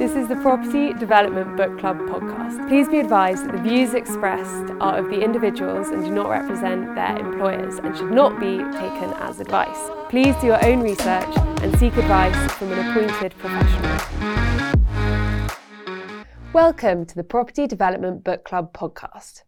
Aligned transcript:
This 0.00 0.16
is 0.16 0.28
the 0.28 0.36
Property 0.36 0.94
Development 0.94 1.58
Book 1.58 1.78
Club 1.78 1.98
podcast. 1.98 2.66
Please 2.68 2.88
be 2.88 3.00
advised 3.00 3.44
that 3.44 3.52
the 3.52 3.58
views 3.58 3.92
expressed 3.92 4.72
are 4.80 4.96
of 4.96 5.10
the 5.10 5.20
individuals 5.20 5.88
and 5.88 6.02
do 6.02 6.10
not 6.10 6.30
represent 6.30 6.94
their 6.94 7.18
employers 7.18 7.76
and 7.80 7.94
should 7.94 8.10
not 8.10 8.40
be 8.40 8.56
taken 8.56 9.12
as 9.18 9.40
advice. 9.40 9.90
Please 10.08 10.34
do 10.36 10.46
your 10.46 10.64
own 10.64 10.80
research 10.80 11.28
and 11.60 11.78
seek 11.78 11.94
advice 11.98 12.50
from 12.54 12.72
an 12.72 12.78
appointed 12.78 13.34
professional. 13.36 13.98
Welcome 16.54 17.04
to 17.04 17.14
the 17.14 17.22
Property 17.22 17.66
Development 17.66 18.24
Book 18.24 18.42
Club 18.42 18.72
podcast. 18.72 19.42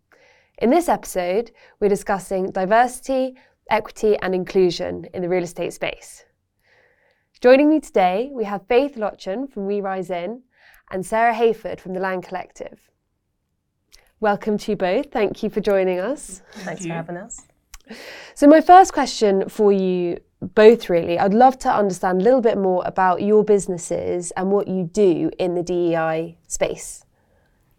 In 0.58 0.68
this 0.68 0.86
episode, 0.86 1.50
we're 1.80 1.88
discussing 1.88 2.50
diversity, 2.50 3.36
equity, 3.70 4.18
and 4.18 4.34
inclusion 4.34 5.06
in 5.14 5.22
the 5.22 5.30
real 5.30 5.44
estate 5.44 5.72
space. 5.72 6.26
Joining 7.42 7.68
me 7.68 7.80
today, 7.80 8.30
we 8.32 8.44
have 8.44 8.68
Faith 8.68 8.94
Locken 8.94 9.50
from 9.52 9.66
We 9.66 9.80
Rise 9.80 10.10
In 10.10 10.42
and 10.92 11.04
Sarah 11.04 11.34
Hayford 11.34 11.80
from 11.80 11.92
the 11.92 11.98
Land 11.98 12.22
Collective. 12.22 12.88
Welcome 14.20 14.58
to 14.58 14.70
you 14.70 14.76
both. 14.76 15.10
Thank 15.10 15.42
you 15.42 15.50
for 15.50 15.60
joining 15.60 15.98
us. 15.98 16.40
Thanks 16.58 16.86
for 16.86 16.92
having 16.92 17.16
us. 17.16 17.42
So, 18.36 18.46
my 18.46 18.60
first 18.60 18.92
question 18.92 19.48
for 19.48 19.72
you 19.72 20.20
both 20.40 20.88
really, 20.88 21.18
I'd 21.18 21.34
love 21.34 21.58
to 21.58 21.68
understand 21.68 22.20
a 22.20 22.24
little 22.24 22.40
bit 22.40 22.58
more 22.58 22.84
about 22.86 23.22
your 23.22 23.42
businesses 23.42 24.30
and 24.36 24.52
what 24.52 24.68
you 24.68 24.84
do 24.84 25.32
in 25.40 25.56
the 25.56 25.64
DEI 25.64 26.38
space. 26.46 27.04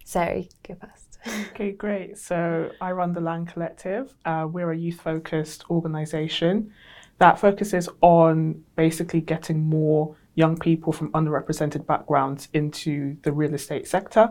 Sarah, 0.03 0.43
go 0.67 0.75
first. 0.75 1.19
Okay, 1.51 1.71
great. 1.71 2.17
So 2.17 2.69
I 2.81 2.91
run 2.91 3.13
the 3.13 3.21
Land 3.21 3.47
Collective. 3.47 4.13
Uh, 4.25 4.45
we're 4.51 4.73
a 4.73 4.77
youth 4.77 4.99
focused 4.99 5.63
organisation 5.69 6.73
that 7.23 7.39
focuses 7.39 7.87
on 8.01 8.61
basically 8.75 9.21
getting 9.21 9.63
more 9.63 10.13
young 10.35 10.57
people 10.57 10.91
from 10.91 11.09
underrepresented 11.13 11.85
backgrounds 11.85 12.49
into 12.51 13.15
the 13.21 13.31
real 13.31 13.53
estate 13.53 13.87
sector 13.87 14.29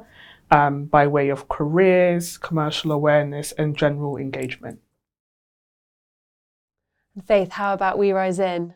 um, 0.50 0.84
by 0.84 1.06
way 1.06 1.30
of 1.30 1.48
careers, 1.48 2.36
commercial 2.36 2.92
awareness, 2.92 3.52
and 3.52 3.74
general 3.78 4.18
engagement. 4.18 4.78
Faith, 7.26 7.52
how 7.52 7.72
about 7.72 7.96
We 7.96 8.12
Rise 8.12 8.38
In? 8.38 8.74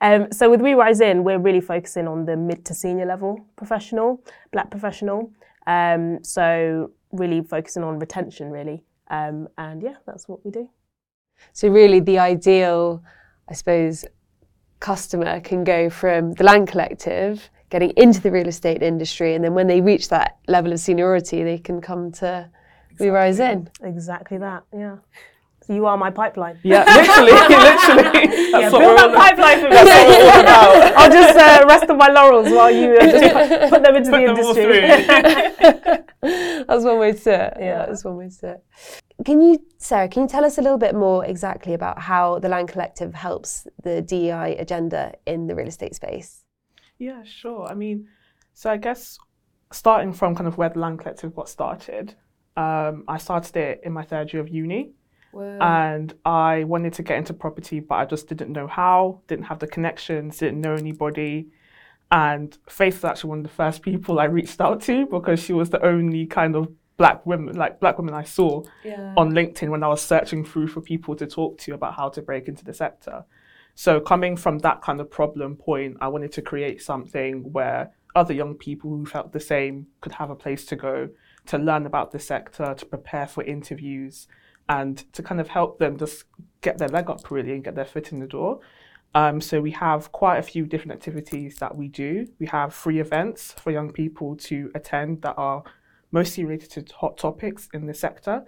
Um, 0.00 0.32
so 0.32 0.48
with 0.48 0.62
We 0.62 0.72
Rise 0.72 1.02
In, 1.02 1.22
we're 1.22 1.38
really 1.38 1.60
focusing 1.60 2.08
on 2.08 2.24
the 2.24 2.38
mid 2.38 2.64
to 2.64 2.72
senior 2.72 3.04
level 3.04 3.44
professional, 3.56 4.24
black 4.52 4.70
professional. 4.70 5.34
Um, 5.66 6.24
so 6.24 6.92
really 7.12 7.42
focusing 7.42 7.84
on 7.84 7.98
retention, 7.98 8.50
really. 8.50 8.84
Um, 9.10 9.48
and 9.58 9.82
yeah, 9.82 9.96
that's 10.06 10.30
what 10.30 10.42
we 10.46 10.50
do. 10.50 10.70
So 11.52 11.68
really, 11.68 12.00
the 12.00 12.18
ideal, 12.18 13.02
I 13.50 13.54
suppose, 13.54 14.04
customer 14.78 15.40
can 15.40 15.64
go 15.64 15.90
from 15.90 16.32
the 16.34 16.44
land 16.44 16.68
collective 16.68 17.50
getting 17.68 17.90
into 17.90 18.20
the 18.20 18.30
real 18.30 18.48
estate 18.48 18.82
industry, 18.82 19.34
and 19.34 19.44
then 19.44 19.54
when 19.54 19.66
they 19.66 19.80
reach 19.80 20.08
that 20.08 20.38
level 20.48 20.72
of 20.72 20.80
seniority, 20.80 21.42
they 21.44 21.58
can 21.58 21.80
come 21.80 22.10
to 22.10 22.50
exactly. 22.90 23.06
We 23.06 23.10
Rise 23.10 23.40
In. 23.40 23.70
Exactly 23.82 24.38
that. 24.38 24.64
Yeah. 24.72 24.96
So 25.66 25.74
you 25.74 25.86
are 25.86 25.96
my 25.96 26.10
pipeline. 26.10 26.58
Yeah, 26.62 26.84
literally, 26.84 27.32
literally. 27.32 28.50
yeah, 28.50 28.70
build 28.70 28.98
that 28.98 29.14
pipeline 29.14 29.60
for 29.60 29.68
me. 29.68 29.76
I'll 30.96 31.10
just 31.10 31.38
uh, 31.38 31.64
rest 31.68 31.88
on 31.88 31.96
my 31.96 32.08
laurels 32.08 32.50
while 32.50 32.70
you 32.70 32.96
uh, 32.96 33.06
just 33.06 33.70
put, 33.70 33.82
them 33.82 33.96
into 33.96 34.10
put 34.10 34.16
the 34.16 34.26
industry. 34.26 34.80
that's 36.66 36.84
one 36.84 36.98
way 36.98 37.12
to 37.12 37.30
it. 37.30 37.56
Yeah, 37.60 37.86
that's 37.86 38.04
one 38.04 38.16
way 38.16 38.30
to 38.40 38.48
it. 38.48 38.64
Can 39.24 39.40
you, 39.42 39.58
Sarah, 39.78 40.08
can 40.08 40.22
you 40.22 40.28
tell 40.28 40.44
us 40.44 40.56
a 40.56 40.62
little 40.62 40.78
bit 40.78 40.94
more 40.94 41.24
exactly 41.24 41.74
about 41.74 41.98
how 41.98 42.38
the 42.38 42.48
Land 42.48 42.68
Collective 42.68 43.14
helps 43.14 43.66
the 43.82 44.00
DEI 44.00 44.56
agenda 44.56 45.14
in 45.26 45.46
the 45.46 45.54
real 45.54 45.68
estate 45.68 45.94
space? 45.94 46.44
Yeah, 46.98 47.22
sure. 47.24 47.66
I 47.66 47.74
mean, 47.74 48.08
so 48.54 48.70
I 48.70 48.76
guess 48.76 49.18
starting 49.72 50.12
from 50.12 50.34
kind 50.34 50.46
of 50.46 50.56
where 50.56 50.70
the 50.70 50.78
Land 50.78 51.00
Collective 51.00 51.34
got 51.34 51.48
started, 51.48 52.14
um, 52.56 53.04
I 53.08 53.18
started 53.18 53.56
it 53.56 53.80
in 53.84 53.92
my 53.92 54.04
third 54.04 54.32
year 54.32 54.42
of 54.42 54.48
uni. 54.48 54.92
Whoa. 55.32 55.58
And 55.60 56.12
I 56.24 56.64
wanted 56.64 56.94
to 56.94 57.02
get 57.02 57.18
into 57.18 57.34
property, 57.34 57.80
but 57.80 57.96
I 57.96 58.04
just 58.04 58.26
didn't 58.26 58.52
know 58.52 58.66
how, 58.66 59.20
didn't 59.28 59.44
have 59.44 59.60
the 59.60 59.66
connections, 59.66 60.38
didn't 60.38 60.60
know 60.60 60.74
anybody. 60.74 61.50
And 62.10 62.56
Faith 62.68 62.94
was 62.96 63.04
actually 63.04 63.30
one 63.30 63.38
of 63.38 63.44
the 63.44 63.50
first 63.50 63.82
people 63.82 64.18
I 64.18 64.24
reached 64.24 64.60
out 64.60 64.82
to 64.82 65.06
because 65.06 65.40
she 65.40 65.52
was 65.52 65.70
the 65.70 65.84
only 65.84 66.26
kind 66.26 66.56
of 66.56 66.68
black 67.00 67.24
women, 67.24 67.56
like 67.56 67.80
black 67.80 67.96
women 67.96 68.12
I 68.12 68.24
saw 68.24 68.62
yeah. 68.84 69.14
on 69.16 69.32
LinkedIn 69.32 69.70
when 69.70 69.82
I 69.82 69.88
was 69.88 70.02
searching 70.02 70.44
through 70.44 70.68
for 70.68 70.82
people 70.82 71.16
to 71.16 71.26
talk 71.26 71.56
to 71.60 71.72
about 71.72 71.94
how 71.94 72.10
to 72.10 72.20
break 72.20 72.46
into 72.46 72.62
the 72.62 72.74
sector. 72.74 73.24
So 73.74 74.00
coming 74.00 74.36
from 74.36 74.58
that 74.58 74.82
kind 74.82 75.00
of 75.00 75.10
problem 75.10 75.56
point, 75.56 75.96
I 76.02 76.08
wanted 76.08 76.30
to 76.32 76.42
create 76.42 76.82
something 76.82 77.50
where 77.54 77.90
other 78.14 78.34
young 78.34 78.54
people 78.54 78.90
who 78.90 79.06
felt 79.06 79.32
the 79.32 79.40
same 79.40 79.86
could 80.02 80.12
have 80.12 80.28
a 80.28 80.36
place 80.36 80.66
to 80.66 80.76
go 80.76 81.08
to 81.46 81.56
learn 81.56 81.86
about 81.86 82.12
the 82.12 82.18
sector, 82.18 82.74
to 82.74 82.84
prepare 82.84 83.26
for 83.26 83.42
interviews, 83.44 84.28
and 84.68 85.10
to 85.14 85.22
kind 85.22 85.40
of 85.40 85.48
help 85.48 85.78
them 85.78 85.96
just 85.96 86.24
get 86.60 86.76
their 86.76 86.88
leg 86.88 87.08
up 87.08 87.30
really 87.30 87.52
and 87.52 87.64
get 87.64 87.76
their 87.76 87.86
foot 87.86 88.12
in 88.12 88.18
the 88.18 88.26
door. 88.26 88.60
Um, 89.14 89.40
so 89.40 89.62
we 89.62 89.70
have 89.70 90.12
quite 90.12 90.36
a 90.36 90.42
few 90.42 90.66
different 90.66 90.92
activities 90.92 91.56
that 91.60 91.74
we 91.74 91.88
do. 91.88 92.28
We 92.38 92.46
have 92.48 92.74
free 92.74 93.00
events 93.00 93.52
for 93.52 93.70
young 93.70 93.90
people 93.90 94.36
to 94.50 94.70
attend 94.74 95.22
that 95.22 95.36
are 95.38 95.64
mostly 96.12 96.44
related 96.44 96.86
to 96.86 96.94
hot 96.94 97.18
topics 97.18 97.68
in 97.72 97.86
the 97.86 97.94
sector. 97.94 98.44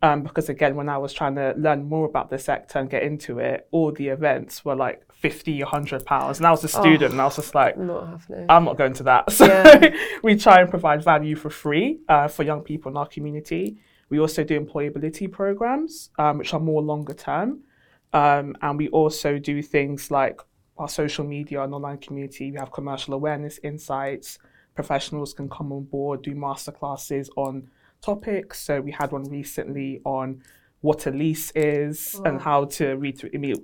Um, 0.00 0.22
because 0.22 0.48
again, 0.48 0.76
when 0.76 0.88
I 0.88 0.96
was 0.96 1.12
trying 1.12 1.34
to 1.34 1.54
learn 1.56 1.88
more 1.88 2.06
about 2.06 2.30
the 2.30 2.38
sector 2.38 2.78
and 2.78 2.88
get 2.88 3.02
into 3.02 3.40
it, 3.40 3.66
all 3.72 3.90
the 3.90 4.08
events 4.08 4.64
were 4.64 4.76
like 4.76 5.02
50, 5.12 5.60
100 5.64 6.04
pounds. 6.04 6.38
And 6.38 6.46
I 6.46 6.52
was 6.52 6.62
a 6.62 6.68
student 6.68 7.02
oh, 7.02 7.12
and 7.12 7.20
I 7.20 7.24
was 7.24 7.36
just 7.36 7.54
like, 7.54 7.76
not 7.76 8.20
I'm 8.48 8.64
not 8.64 8.78
going 8.78 8.92
to 8.94 9.02
that. 9.04 9.32
So 9.32 9.46
yeah. 9.46 9.94
we 10.22 10.36
try 10.36 10.60
and 10.60 10.70
provide 10.70 11.02
value 11.02 11.34
for 11.34 11.50
free 11.50 11.98
uh, 12.08 12.28
for 12.28 12.44
young 12.44 12.62
people 12.62 12.92
in 12.92 12.96
our 12.96 13.08
community. 13.08 13.78
We 14.08 14.20
also 14.20 14.44
do 14.44 14.58
employability 14.58 15.30
programs, 15.30 16.10
um, 16.18 16.38
which 16.38 16.54
are 16.54 16.60
more 16.60 16.80
longer 16.80 17.14
term. 17.14 17.60
Um, 18.12 18.56
and 18.62 18.78
we 18.78 18.88
also 18.88 19.38
do 19.38 19.62
things 19.62 20.10
like 20.10 20.40
our 20.78 20.88
social 20.88 21.24
media 21.24 21.62
and 21.62 21.74
online 21.74 21.98
community. 21.98 22.52
We 22.52 22.58
have 22.58 22.70
commercial 22.70 23.14
awareness 23.14 23.58
insights. 23.62 24.38
Professionals 24.78 25.34
can 25.34 25.48
come 25.48 25.72
on 25.72 25.82
board, 25.82 26.22
do 26.22 26.36
masterclasses 26.36 27.28
on 27.34 27.68
topics. 28.00 28.60
So 28.60 28.80
we 28.80 28.92
had 28.92 29.10
one 29.10 29.24
recently 29.24 30.00
on 30.04 30.40
what 30.82 31.04
a 31.08 31.10
lease 31.10 31.50
is 31.56 32.14
wow. 32.14 32.30
and 32.30 32.40
how 32.40 32.66
to 32.76 32.94
read 32.94 33.18
through. 33.18 33.30
I 33.34 33.38
mean, 33.38 33.56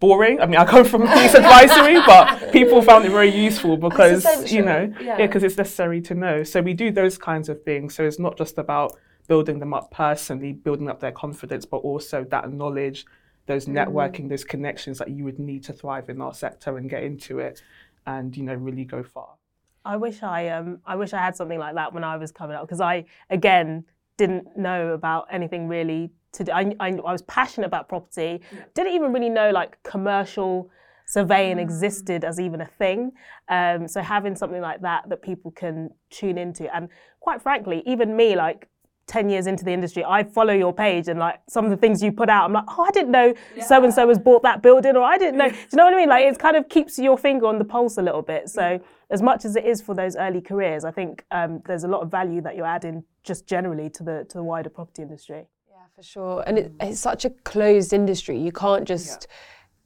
boring. 0.00 0.42
I 0.42 0.44
mean, 0.44 0.56
I 0.56 0.66
come 0.66 0.84
from 0.84 1.00
lease 1.18 1.32
advisory, 1.32 1.94
but 1.94 2.52
people 2.52 2.82
found 2.82 3.06
it 3.06 3.10
very 3.10 3.34
useful 3.34 3.78
because 3.78 4.52
you 4.52 4.60
know, 4.60 4.92
yeah, 5.00 5.16
because 5.16 5.40
yeah, 5.40 5.46
it's 5.46 5.56
necessary 5.56 6.02
to 6.02 6.14
know. 6.14 6.42
So 6.42 6.60
we 6.60 6.74
do 6.74 6.90
those 6.90 7.16
kinds 7.16 7.48
of 7.48 7.62
things. 7.62 7.94
So 7.94 8.04
it's 8.04 8.18
not 8.18 8.36
just 8.36 8.58
about 8.58 8.98
building 9.26 9.60
them 9.60 9.72
up 9.72 9.90
personally, 9.90 10.52
building 10.52 10.90
up 10.90 11.00
their 11.00 11.12
confidence, 11.12 11.64
but 11.64 11.78
also 11.78 12.22
that 12.24 12.52
knowledge, 12.52 13.06
those 13.46 13.64
mm. 13.64 13.72
networking, 13.72 14.28
those 14.28 14.44
connections 14.44 14.98
that 14.98 15.08
you 15.08 15.24
would 15.24 15.38
need 15.38 15.64
to 15.64 15.72
thrive 15.72 16.10
in 16.10 16.20
our 16.20 16.34
sector 16.34 16.76
and 16.76 16.90
get 16.90 17.02
into 17.02 17.38
it 17.38 17.62
and, 18.06 18.36
you 18.36 18.42
know, 18.42 18.52
really 18.52 18.84
go 18.84 19.02
far. 19.02 19.36
I 19.84 19.96
wish 19.96 20.22
I 20.22 20.48
um 20.48 20.78
I 20.86 20.96
wish 20.96 21.12
I 21.12 21.18
had 21.18 21.36
something 21.36 21.58
like 21.58 21.74
that 21.74 21.92
when 21.92 22.04
I 22.04 22.16
was 22.16 22.32
coming 22.32 22.56
up 22.56 22.66
because 22.66 22.80
I 22.80 23.04
again 23.30 23.84
didn't 24.16 24.56
know 24.56 24.92
about 24.92 25.26
anything 25.30 25.68
really 25.68 26.10
to 26.32 26.44
do. 26.44 26.52
I, 26.52 26.74
I, 26.80 26.88
I 26.88 27.12
was 27.12 27.22
passionate 27.22 27.66
about 27.66 27.88
property, 27.88 28.40
didn't 28.74 28.92
even 28.94 29.12
really 29.12 29.28
know 29.28 29.50
like 29.50 29.82
commercial 29.82 30.70
surveying 31.06 31.58
mm. 31.58 31.62
existed 31.62 32.24
as 32.24 32.40
even 32.40 32.60
a 32.60 32.66
thing. 32.66 33.12
Um, 33.48 33.88
so 33.88 34.00
having 34.00 34.36
something 34.36 34.60
like 34.60 34.80
that 34.82 35.08
that 35.08 35.22
people 35.22 35.50
can 35.50 35.90
tune 36.10 36.38
into, 36.38 36.74
and 36.74 36.88
quite 37.20 37.42
frankly, 37.42 37.82
even 37.86 38.16
me, 38.16 38.36
like 38.36 38.68
10 39.06 39.28
years 39.28 39.46
into 39.46 39.64
the 39.64 39.72
industry, 39.72 40.04
I 40.04 40.24
follow 40.24 40.54
your 40.54 40.72
page 40.72 41.08
and 41.08 41.18
like 41.18 41.40
some 41.48 41.64
of 41.64 41.70
the 41.70 41.76
things 41.76 42.02
you 42.02 42.10
put 42.10 42.30
out, 42.30 42.44
I'm 42.44 42.52
like, 42.52 42.64
oh, 42.68 42.84
I 42.84 42.90
didn't 42.90 43.10
know 43.10 43.34
so 43.66 43.84
and 43.84 43.92
so 43.92 44.08
has 44.08 44.18
bought 44.18 44.42
that 44.44 44.62
building, 44.62 44.96
or 44.96 45.02
I 45.02 45.18
didn't 45.18 45.38
know. 45.38 45.48
Do 45.48 45.54
you 45.54 45.76
know 45.76 45.84
what 45.84 45.94
I 45.94 45.96
mean? 45.96 46.08
Like 46.08 46.24
it 46.24 46.38
kind 46.38 46.56
of 46.56 46.68
keeps 46.68 46.98
your 46.98 47.18
finger 47.18 47.46
on 47.46 47.58
the 47.58 47.64
pulse 47.64 47.98
a 47.98 48.02
little 48.02 48.22
bit. 48.22 48.48
So, 48.48 48.80
as 49.10 49.22
much 49.22 49.44
as 49.44 49.56
it 49.56 49.64
is 49.64 49.82
for 49.82 49.94
those 49.94 50.16
early 50.16 50.40
careers, 50.40 50.84
I 50.84 50.90
think 50.90 51.24
um, 51.30 51.62
there's 51.66 51.84
a 51.84 51.88
lot 51.88 52.02
of 52.02 52.10
value 52.10 52.40
that 52.42 52.56
you're 52.56 52.66
adding 52.66 53.04
just 53.22 53.46
generally 53.46 53.90
to 53.90 54.02
the 54.02 54.26
to 54.28 54.38
the 54.38 54.44
wider 54.44 54.70
property 54.70 55.02
industry. 55.02 55.46
Yeah, 55.68 55.76
for 55.94 56.02
sure. 56.02 56.44
And 56.46 56.58
it, 56.58 56.72
it's 56.80 57.00
such 57.00 57.24
a 57.24 57.30
closed 57.30 57.92
industry. 57.92 58.38
You 58.38 58.52
can't 58.52 58.86
just. 58.86 59.26
Yeah 59.28 59.36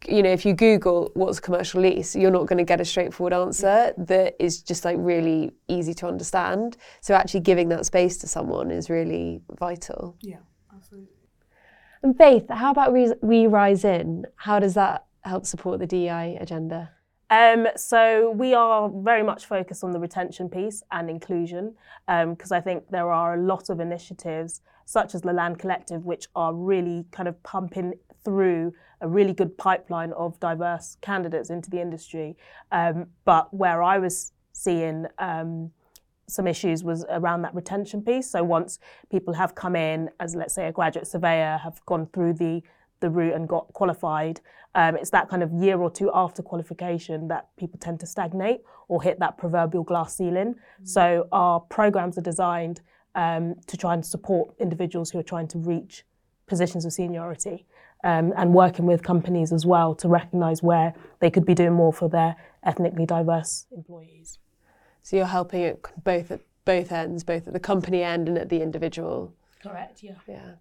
you 0.06 0.22
know, 0.22 0.30
if 0.30 0.44
you 0.44 0.54
Google 0.54 1.10
what's 1.14 1.38
a 1.38 1.42
commercial 1.42 1.80
lease, 1.80 2.14
you're 2.14 2.30
not 2.30 2.46
going 2.46 2.58
to 2.58 2.64
get 2.64 2.80
a 2.80 2.84
straightforward 2.84 3.32
answer 3.32 3.92
that 3.96 4.36
is 4.38 4.62
just 4.62 4.84
like 4.84 4.96
really 4.98 5.50
easy 5.66 5.94
to 5.94 6.06
understand. 6.06 6.76
So 7.00 7.14
actually 7.14 7.40
giving 7.40 7.68
that 7.70 7.84
space 7.86 8.16
to 8.18 8.28
someone 8.28 8.70
is 8.70 8.90
really 8.90 9.40
vital. 9.58 10.16
Yeah, 10.20 10.38
absolutely. 10.72 11.08
And 12.02 12.16
Faith, 12.16 12.48
how 12.48 12.70
about 12.70 12.92
We 12.92 13.46
Rise 13.48 13.84
In? 13.84 14.24
How 14.36 14.60
does 14.60 14.74
that 14.74 15.06
help 15.22 15.46
support 15.46 15.80
the 15.80 15.86
DEI 15.86 16.38
agenda? 16.40 16.90
Um, 17.30 17.68
so 17.76 18.30
we 18.30 18.54
are 18.54 18.88
very 18.88 19.22
much 19.22 19.46
focused 19.46 19.84
on 19.84 19.92
the 19.92 20.00
retention 20.00 20.48
piece 20.48 20.82
and 20.90 21.10
inclusion 21.10 21.74
because 22.06 22.52
um, 22.52 22.56
I 22.56 22.60
think 22.60 22.88
there 22.90 23.10
are 23.10 23.34
a 23.34 23.40
lot 23.40 23.68
of 23.68 23.80
initiatives 23.80 24.62
such 24.86 25.14
as 25.14 25.20
the 25.20 25.32
Land 25.34 25.58
Collective 25.58 26.06
which 26.06 26.28
are 26.34 26.54
really 26.54 27.04
kind 27.10 27.28
of 27.28 27.42
pumping 27.42 27.92
through 28.24 28.72
a 29.00 29.08
really 29.08 29.34
good 29.34 29.56
pipeline 29.58 30.12
of 30.12 30.40
diverse 30.40 30.96
candidates 31.02 31.50
into 31.50 31.70
the 31.70 31.80
industry. 31.80 32.36
Um, 32.72 33.08
but 33.24 33.52
where 33.52 33.82
I 33.82 33.98
was 33.98 34.32
seeing 34.52 35.06
um, 35.18 35.70
some 36.26 36.46
issues 36.46 36.82
was 36.82 37.04
around 37.10 37.42
that 37.42 37.54
retention 37.54 38.02
piece. 38.02 38.30
So 38.30 38.42
once 38.42 38.78
people 39.10 39.34
have 39.34 39.54
come 39.54 39.76
in 39.76 40.10
as, 40.20 40.34
let's 40.34 40.54
say, 40.54 40.66
a 40.66 40.72
graduate 40.72 41.06
surveyor, 41.06 41.58
have 41.62 41.84
gone 41.86 42.08
through 42.12 42.34
the 42.34 42.62
the 43.00 43.10
route 43.10 43.34
and 43.34 43.48
got 43.48 43.72
qualified, 43.72 44.40
um, 44.74 44.96
it's 44.96 45.10
that 45.10 45.28
kind 45.28 45.42
of 45.42 45.52
year 45.52 45.78
or 45.78 45.90
two 45.90 46.10
after 46.14 46.42
qualification 46.42 47.28
that 47.28 47.48
people 47.56 47.78
tend 47.78 48.00
to 48.00 48.06
stagnate 48.06 48.60
or 48.88 49.02
hit 49.02 49.18
that 49.20 49.38
proverbial 49.38 49.84
glass 49.84 50.16
ceiling. 50.16 50.54
Mm-hmm. 50.54 50.84
So 50.84 51.28
our 51.32 51.60
programs 51.60 52.18
are 52.18 52.22
designed 52.22 52.80
um, 53.14 53.56
to 53.66 53.76
try 53.76 53.94
and 53.94 54.04
support 54.04 54.54
individuals 54.58 55.10
who 55.10 55.18
are 55.18 55.24
trying 55.24 55.48
to 55.48 55.58
reach 55.58 56.04
positions 56.46 56.84
of 56.84 56.92
seniority. 56.92 57.66
Um, 58.04 58.32
and 58.36 58.54
working 58.54 58.86
with 58.86 59.02
companies 59.02 59.52
as 59.52 59.66
well 59.66 59.92
to 59.96 60.06
recognise 60.06 60.62
where 60.62 60.94
they 61.18 61.30
could 61.30 61.44
be 61.44 61.52
doing 61.52 61.72
more 61.72 61.92
for 61.92 62.08
their 62.08 62.36
ethnically 62.62 63.06
diverse 63.06 63.66
employees. 63.76 64.38
So 65.02 65.16
you're 65.16 65.26
helping 65.26 65.64
at 65.64 66.04
both 66.04 66.30
at 66.30 66.42
both 66.64 66.92
ends, 66.92 67.24
both 67.24 67.48
at 67.48 67.54
the 67.54 67.58
company 67.58 68.04
end 68.04 68.28
and 68.28 68.38
at 68.38 68.50
the 68.50 68.62
individual. 68.62 69.34
Correct. 69.60 70.02
Yeah. 70.02 70.12
Yeah. 70.28 70.52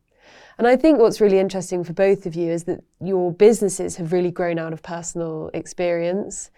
And 0.57 0.67
I 0.67 0.75
think 0.75 0.99
what's 0.99 1.21
really 1.21 1.39
interesting 1.39 1.83
for 1.83 1.93
both 1.93 2.25
of 2.25 2.35
you 2.35 2.51
is 2.51 2.63
that 2.65 2.83
your 2.99 3.31
businesses 3.31 3.95
have 3.97 4.11
really 4.11 4.31
grown 4.31 4.59
out 4.59 4.73
of 4.73 4.81
personal 4.81 5.51
experience. 5.53 6.51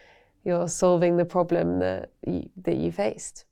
You're 0.46 0.68
solving 0.70 1.18
the 1.18 1.26
problem 1.26 1.80
that 1.80 2.12
you, 2.26 2.50
that 2.64 2.78
you 2.78 2.92
faced. 2.92 3.46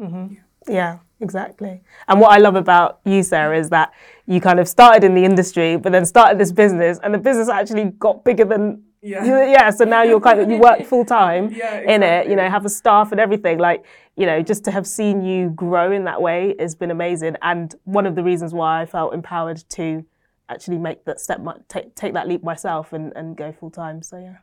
Mm-hmm. 0.00 0.34
Yeah, 0.66 0.98
exactly. 1.20 1.82
And 2.08 2.20
what 2.20 2.32
I 2.32 2.38
love 2.38 2.56
about 2.56 3.00
you, 3.04 3.22
Sarah, 3.22 3.58
is 3.58 3.70
that 3.70 3.92
you 4.26 4.40
kind 4.40 4.58
of 4.58 4.66
started 4.66 5.04
in 5.04 5.14
the 5.14 5.24
industry, 5.24 5.76
but 5.76 5.92
then 5.92 6.06
started 6.06 6.38
this 6.38 6.52
business, 6.52 6.98
and 7.02 7.12
the 7.12 7.18
business 7.18 7.48
actually 7.48 7.84
got 7.98 8.24
bigger 8.24 8.44
than 8.44 8.82
yeah. 9.04 9.44
yeah. 9.46 9.70
So 9.70 9.84
now 9.84 10.02
you're 10.02 10.20
kind 10.20 10.40
of 10.40 10.50
you 10.50 10.58
work 10.58 10.84
full 10.84 11.04
time 11.04 11.44
yeah, 11.52 11.74
exactly. 11.74 11.94
in 11.94 12.02
it. 12.02 12.28
You 12.28 12.36
know, 12.36 12.48
have 12.48 12.64
a 12.64 12.70
staff 12.70 13.12
and 13.12 13.20
everything. 13.20 13.58
Like 13.58 13.84
you 14.16 14.26
know, 14.26 14.42
just 14.42 14.64
to 14.64 14.70
have 14.70 14.86
seen 14.86 15.22
you 15.22 15.50
grow 15.50 15.92
in 15.92 16.04
that 16.04 16.22
way 16.22 16.54
has 16.58 16.74
been 16.74 16.90
amazing. 16.90 17.36
And 17.42 17.74
one 17.84 18.06
of 18.06 18.14
the 18.14 18.22
reasons 18.22 18.54
why 18.54 18.80
I 18.80 18.86
felt 18.86 19.12
empowered 19.12 19.62
to 19.70 20.04
actually 20.48 20.78
make 20.78 21.04
that 21.04 21.20
step, 21.20 21.40
take 21.68 21.94
take 21.94 22.14
that 22.14 22.28
leap 22.28 22.42
myself 22.42 22.92
and 22.92 23.12
and 23.14 23.36
go 23.36 23.52
full 23.52 23.70
time. 23.70 24.02
So 24.02 24.18
yeah. 24.18 24.36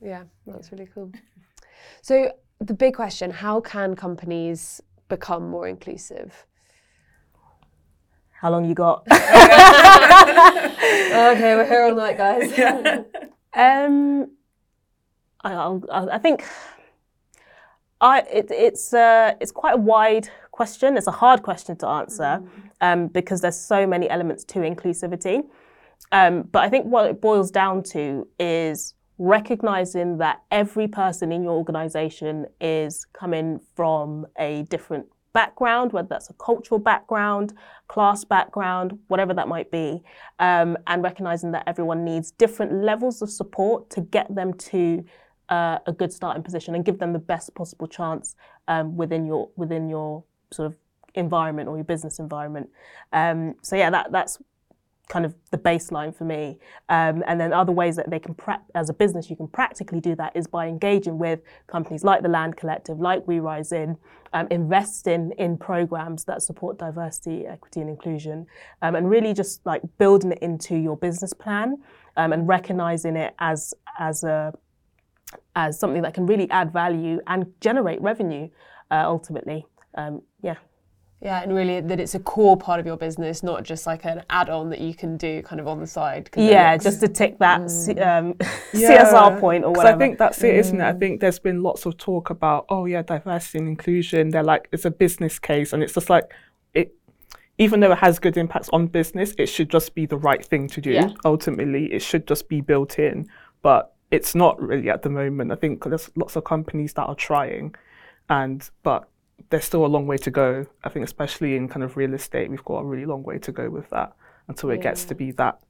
Yeah, 0.00 0.24
that's 0.46 0.70
really 0.70 0.88
cool. 0.94 1.10
So 2.02 2.32
the 2.58 2.74
big 2.74 2.94
question: 2.94 3.30
How 3.30 3.60
can 3.60 3.96
companies 3.96 4.82
become 5.08 5.48
more 5.48 5.66
inclusive? 5.66 6.44
How 8.30 8.50
long 8.50 8.66
you 8.66 8.74
got? 8.74 9.06
okay, 9.10 9.22
we're 11.56 11.66
here 11.66 11.84
all 11.84 11.94
night, 11.94 12.18
guys. 12.18 12.52
Yeah. 12.58 13.04
Um, 13.54 14.30
I, 15.42 15.78
I 15.92 16.18
think 16.18 16.44
I, 18.00 18.20
it, 18.20 18.50
it's, 18.50 18.92
uh, 18.92 19.34
it's 19.40 19.52
quite 19.52 19.74
a 19.74 19.78
wide 19.78 20.28
question. 20.50 20.96
It's 20.96 21.06
a 21.06 21.12
hard 21.12 21.42
question 21.42 21.76
to 21.76 21.86
answer 21.86 22.42
mm. 22.42 22.48
um, 22.80 23.08
because 23.08 23.40
there's 23.40 23.58
so 23.58 23.86
many 23.86 24.08
elements 24.08 24.44
to 24.44 24.60
inclusivity. 24.60 25.44
Um, 26.12 26.42
but 26.42 26.62
I 26.62 26.68
think 26.68 26.86
what 26.86 27.06
it 27.06 27.20
boils 27.20 27.50
down 27.50 27.82
to 27.84 28.26
is 28.38 28.94
recognizing 29.18 30.18
that 30.18 30.42
every 30.50 30.88
person 30.88 31.30
in 31.30 31.42
your 31.42 31.52
organization 31.52 32.46
is 32.60 33.06
coming 33.12 33.60
from 33.74 34.26
a 34.38 34.62
different 34.64 35.06
background, 35.34 35.92
whether 35.92 36.08
that's 36.08 36.30
a 36.30 36.34
cultural 36.34 36.78
background, 36.78 37.52
class 37.88 38.24
background, 38.24 38.98
whatever 39.08 39.34
that 39.34 39.48
might 39.48 39.70
be, 39.70 40.02
um, 40.38 40.78
and 40.86 41.02
recognizing 41.02 41.52
that 41.52 41.64
everyone 41.66 42.04
needs 42.04 42.30
different 42.30 42.72
levels 42.72 43.20
of 43.20 43.28
support 43.28 43.90
to 43.90 44.00
get 44.00 44.34
them 44.34 44.54
to 44.54 45.04
uh, 45.50 45.78
a 45.86 45.92
good 45.92 46.12
starting 46.12 46.42
position 46.42 46.74
and 46.74 46.84
give 46.84 46.98
them 46.98 47.12
the 47.12 47.18
best 47.18 47.54
possible 47.54 47.86
chance 47.86 48.34
um, 48.68 48.96
within 48.96 49.26
your 49.26 49.50
within 49.56 49.90
your 49.90 50.24
sort 50.50 50.66
of 50.66 50.76
environment 51.14 51.68
or 51.68 51.76
your 51.76 51.84
business 51.84 52.18
environment. 52.18 52.70
Um, 53.12 53.56
so 53.60 53.76
yeah, 53.76 53.90
that 53.90 54.10
that's 54.12 54.38
kind 55.08 55.24
of 55.24 55.34
the 55.50 55.58
baseline 55.58 56.16
for 56.16 56.24
me. 56.24 56.58
Um, 56.88 57.22
and 57.26 57.40
then 57.40 57.52
other 57.52 57.72
ways 57.72 57.96
that 57.96 58.10
they 58.10 58.18
can, 58.18 58.34
pra- 58.34 58.62
as 58.74 58.88
a 58.88 58.94
business, 58.94 59.28
you 59.28 59.36
can 59.36 59.48
practically 59.48 60.00
do 60.00 60.14
that 60.16 60.34
is 60.34 60.46
by 60.46 60.66
engaging 60.66 61.18
with 61.18 61.40
companies 61.66 62.04
like 62.04 62.22
the 62.22 62.28
Land 62.28 62.56
Collective, 62.56 62.98
like 62.98 63.26
We 63.26 63.38
Rise 63.38 63.72
In, 63.72 63.96
um, 64.32 64.48
investing 64.50 65.32
in 65.38 65.58
programs 65.58 66.24
that 66.24 66.42
support 66.42 66.78
diversity, 66.78 67.46
equity, 67.46 67.80
and 67.80 67.90
inclusion, 67.90 68.46
um, 68.82 68.94
and 68.94 69.08
really 69.08 69.34
just 69.34 69.64
like 69.66 69.82
building 69.98 70.32
it 70.32 70.38
into 70.38 70.76
your 70.76 70.96
business 70.96 71.32
plan 71.32 71.76
um, 72.16 72.32
and 72.32 72.48
recognizing 72.48 73.16
it 73.16 73.34
as 73.38 73.74
as 73.98 74.24
a 74.24 74.52
as 75.56 75.78
something 75.78 76.02
that 76.02 76.14
can 76.14 76.26
really 76.26 76.50
add 76.50 76.72
value 76.72 77.20
and 77.26 77.46
generate 77.60 78.00
revenue 78.00 78.48
uh, 78.90 79.04
ultimately. 79.04 79.66
Um, 79.96 80.22
yeah. 80.42 80.56
Yeah, 81.24 81.42
and 81.42 81.54
really 81.54 81.80
that 81.80 81.98
it's 81.98 82.14
a 82.14 82.20
core 82.20 82.54
part 82.54 82.80
of 82.80 82.84
your 82.84 82.98
business, 82.98 83.42
not 83.42 83.62
just 83.62 83.86
like 83.86 84.04
an 84.04 84.22
add-on 84.28 84.68
that 84.68 84.80
you 84.80 84.94
can 84.94 85.16
do 85.16 85.40
kind 85.40 85.58
of 85.58 85.66
on 85.66 85.80
the 85.80 85.86
side. 85.86 86.28
Yeah, 86.36 86.72
looks... 86.72 86.84
just 86.84 87.00
to 87.00 87.08
tick 87.08 87.38
that 87.38 87.62
mm. 87.62 88.06
um, 88.06 88.34
yeah. 88.74 89.10
CSR 89.10 89.40
point 89.40 89.64
or 89.64 89.70
whatever. 89.70 89.88
So 89.88 89.94
I 89.94 89.98
think 89.98 90.18
that's 90.18 90.44
it, 90.44 90.66
mm. 90.66 90.72
not 90.74 90.88
it? 90.88 90.96
I 90.96 90.98
think 90.98 91.20
there's 91.22 91.38
been 91.38 91.62
lots 91.62 91.86
of 91.86 91.96
talk 91.96 92.28
about, 92.28 92.66
oh 92.68 92.84
yeah, 92.84 93.00
diversity 93.00 93.56
and 93.56 93.68
inclusion. 93.68 94.28
They're 94.28 94.42
like 94.42 94.68
it's 94.70 94.84
a 94.84 94.90
business 94.90 95.38
case, 95.38 95.72
and 95.72 95.82
it's 95.82 95.94
just 95.94 96.10
like 96.10 96.30
it. 96.74 96.94
Even 97.56 97.80
though 97.80 97.92
it 97.92 97.98
has 97.98 98.18
good 98.18 98.36
impacts 98.36 98.68
on 98.74 98.88
business, 98.88 99.32
it 99.38 99.46
should 99.46 99.70
just 99.70 99.94
be 99.94 100.04
the 100.04 100.18
right 100.18 100.44
thing 100.44 100.68
to 100.68 100.80
do. 100.82 100.90
Yeah. 100.90 101.08
Ultimately, 101.24 101.90
it 101.90 102.02
should 102.02 102.26
just 102.26 102.50
be 102.50 102.60
built 102.60 102.98
in, 102.98 103.30
but 103.62 103.94
it's 104.10 104.34
not 104.34 104.60
really 104.60 104.90
at 104.90 105.00
the 105.00 105.08
moment. 105.08 105.52
I 105.52 105.54
think 105.54 105.84
there's 105.84 106.10
lots 106.16 106.36
of 106.36 106.44
companies 106.44 106.92
that 106.94 107.04
are 107.04 107.14
trying, 107.14 107.74
and 108.28 108.68
but 108.82 109.08
there's 109.50 109.64
still 109.64 109.84
a 109.84 109.88
long 109.88 110.06
way 110.06 110.16
to 110.18 110.30
go. 110.30 110.66
I 110.82 110.88
think, 110.88 111.04
especially 111.04 111.56
in 111.56 111.68
kind 111.68 111.82
of 111.82 111.96
real 111.96 112.14
estate, 112.14 112.50
we've 112.50 112.64
got 112.64 112.78
a 112.78 112.84
really 112.84 113.06
long 113.06 113.22
way 113.22 113.38
to 113.38 113.52
go 113.52 113.70
with 113.70 113.88
that 113.90 114.12
until 114.48 114.70
it 114.70 114.76
yeah. 114.76 114.82
gets 114.82 115.04
to 115.06 115.14
be 115.14 115.30
that. 115.32 115.60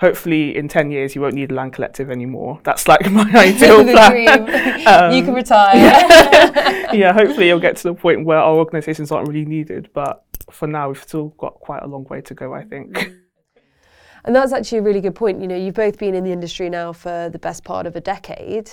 Hopefully, 0.00 0.56
in 0.56 0.66
10 0.66 0.90
years, 0.90 1.14
you 1.14 1.20
won't 1.20 1.34
need 1.34 1.52
a 1.52 1.54
land 1.54 1.72
collective 1.72 2.10
anymore. 2.10 2.60
That's 2.64 2.88
like 2.88 3.08
my 3.10 3.30
ideal 3.34 3.84
plan. 3.84 4.86
um, 4.86 5.12
you 5.12 5.22
can 5.22 5.34
retire. 5.42 5.76
Yeah. 5.76 7.12
hopefully, 7.12 7.48
you'll 7.48 7.60
get 7.60 7.76
to 7.76 7.82
the 7.84 7.94
point 7.94 8.24
where 8.24 8.38
our 8.38 8.54
organizations 8.54 9.12
aren't 9.12 9.28
really 9.28 9.44
needed. 9.44 9.90
But 9.94 10.24
for 10.50 10.66
now, 10.66 10.88
we've 10.88 11.02
still 11.02 11.28
got 11.38 11.54
quite 11.54 11.82
a 11.82 11.86
long 11.86 12.04
way 12.04 12.20
to 12.22 12.34
go, 12.34 12.52
I 12.54 12.64
think. 12.64 12.92
Mm. 12.94 13.20
And 14.24 14.34
that's 14.34 14.52
actually 14.52 14.78
a 14.78 14.82
really 14.82 15.00
good 15.00 15.14
point. 15.14 15.40
You 15.40 15.46
know, 15.46 15.56
you've 15.56 15.74
both 15.74 15.98
been 15.98 16.14
in 16.14 16.24
the 16.24 16.32
industry 16.32 16.70
now 16.70 16.92
for 16.92 17.28
the 17.30 17.38
best 17.38 17.62
part 17.62 17.86
of 17.86 17.94
a 17.94 18.00
decade. 18.00 18.70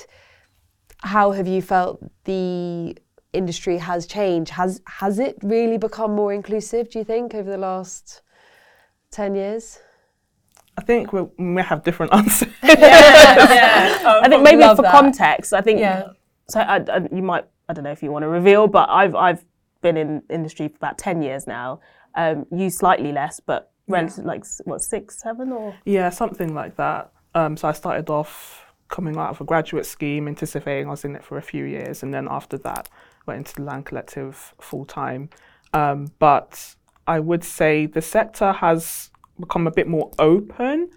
How 1.00 1.32
have 1.32 1.48
you 1.48 1.62
felt 1.62 2.02
the 2.24 2.96
industry 3.34 3.78
has 3.78 4.06
changed. 4.06 4.52
Has 4.52 4.82
has 4.88 5.20
it 5.20 5.38
really 5.42 5.78
become 5.78 6.16
more 6.16 6.34
inclusive? 6.34 6.90
Do 6.90 7.00
you 7.00 7.06
think 7.06 7.34
over 7.34 7.50
the 7.50 7.58
last 7.58 8.22
ten 9.12 9.36
years? 9.36 9.80
I 10.78 10.82
think 10.82 11.14
we 11.14 11.26
may 11.38 11.64
have 11.64 11.84
different 11.84 12.14
answers. 12.20 12.54
yeah, 12.64 13.54
yeah. 13.54 13.98
Um, 14.06 14.24
I 14.24 14.30
think 14.30 14.44
maybe 14.44 14.62
for 14.76 14.82
that. 14.82 14.92
context, 14.92 15.54
I 15.54 15.62
think 15.62 15.80
yeah. 15.80 16.10
so. 16.50 16.60
I, 16.60 16.78
I, 16.78 17.08
you 17.12 17.22
might 17.22 17.46
I 17.70 17.74
don't 17.74 17.84
know 17.84 17.92
if 17.92 18.04
you 18.04 18.12
want 18.12 18.24
to 18.24 18.30
reveal, 18.30 18.68
but 18.68 18.90
I've 18.90 19.16
I've 19.16 19.46
been 19.82 19.98
in 19.98 20.24
industry 20.30 20.68
for 20.68 20.76
about 20.76 20.98
ten 20.98 21.22
years 21.22 21.48
now. 21.48 21.80
Um, 22.16 22.46
you 22.52 22.70
slightly 22.70 23.12
less, 23.12 23.40
but 23.40 23.72
yeah. 23.88 24.10
like 24.24 24.46
what 24.66 24.82
six, 24.82 25.22
seven, 25.22 25.52
or 25.52 25.76
yeah, 25.86 26.10
something 26.10 26.54
like 26.54 26.76
that. 26.76 27.12
Um, 27.34 27.56
so 27.56 27.70
I 27.70 27.72
started 27.72 28.10
off 28.10 28.66
coming 28.90 29.16
out 29.16 29.30
of 29.30 29.40
a 29.40 29.46
graduate 29.46 29.86
scheme 29.86 30.28
into 30.28 30.46
surveying. 30.46 30.88
I 30.88 30.92
was 30.92 31.06
in 31.06 31.16
it 31.16 31.24
for 31.24 31.38
a 31.38 31.42
few 31.42 31.64
years, 31.64 32.04
and 32.04 32.14
then 32.14 32.28
after 32.30 32.58
that, 32.60 32.90
went 33.26 33.40
into 33.40 33.56
the 33.56 33.64
Land 33.64 33.86
Collective 33.86 34.54
full 34.60 34.86
time. 34.86 35.30
Um, 35.74 36.12
but 36.20 36.76
I 37.08 37.20
would 37.20 37.44
say 37.44 37.86
the 37.86 38.02
sector 38.02 38.52
has 38.52 39.12
become 39.40 39.68
a 39.68 39.72
bit 39.72 39.88
more 39.88 40.12
open 40.20 40.90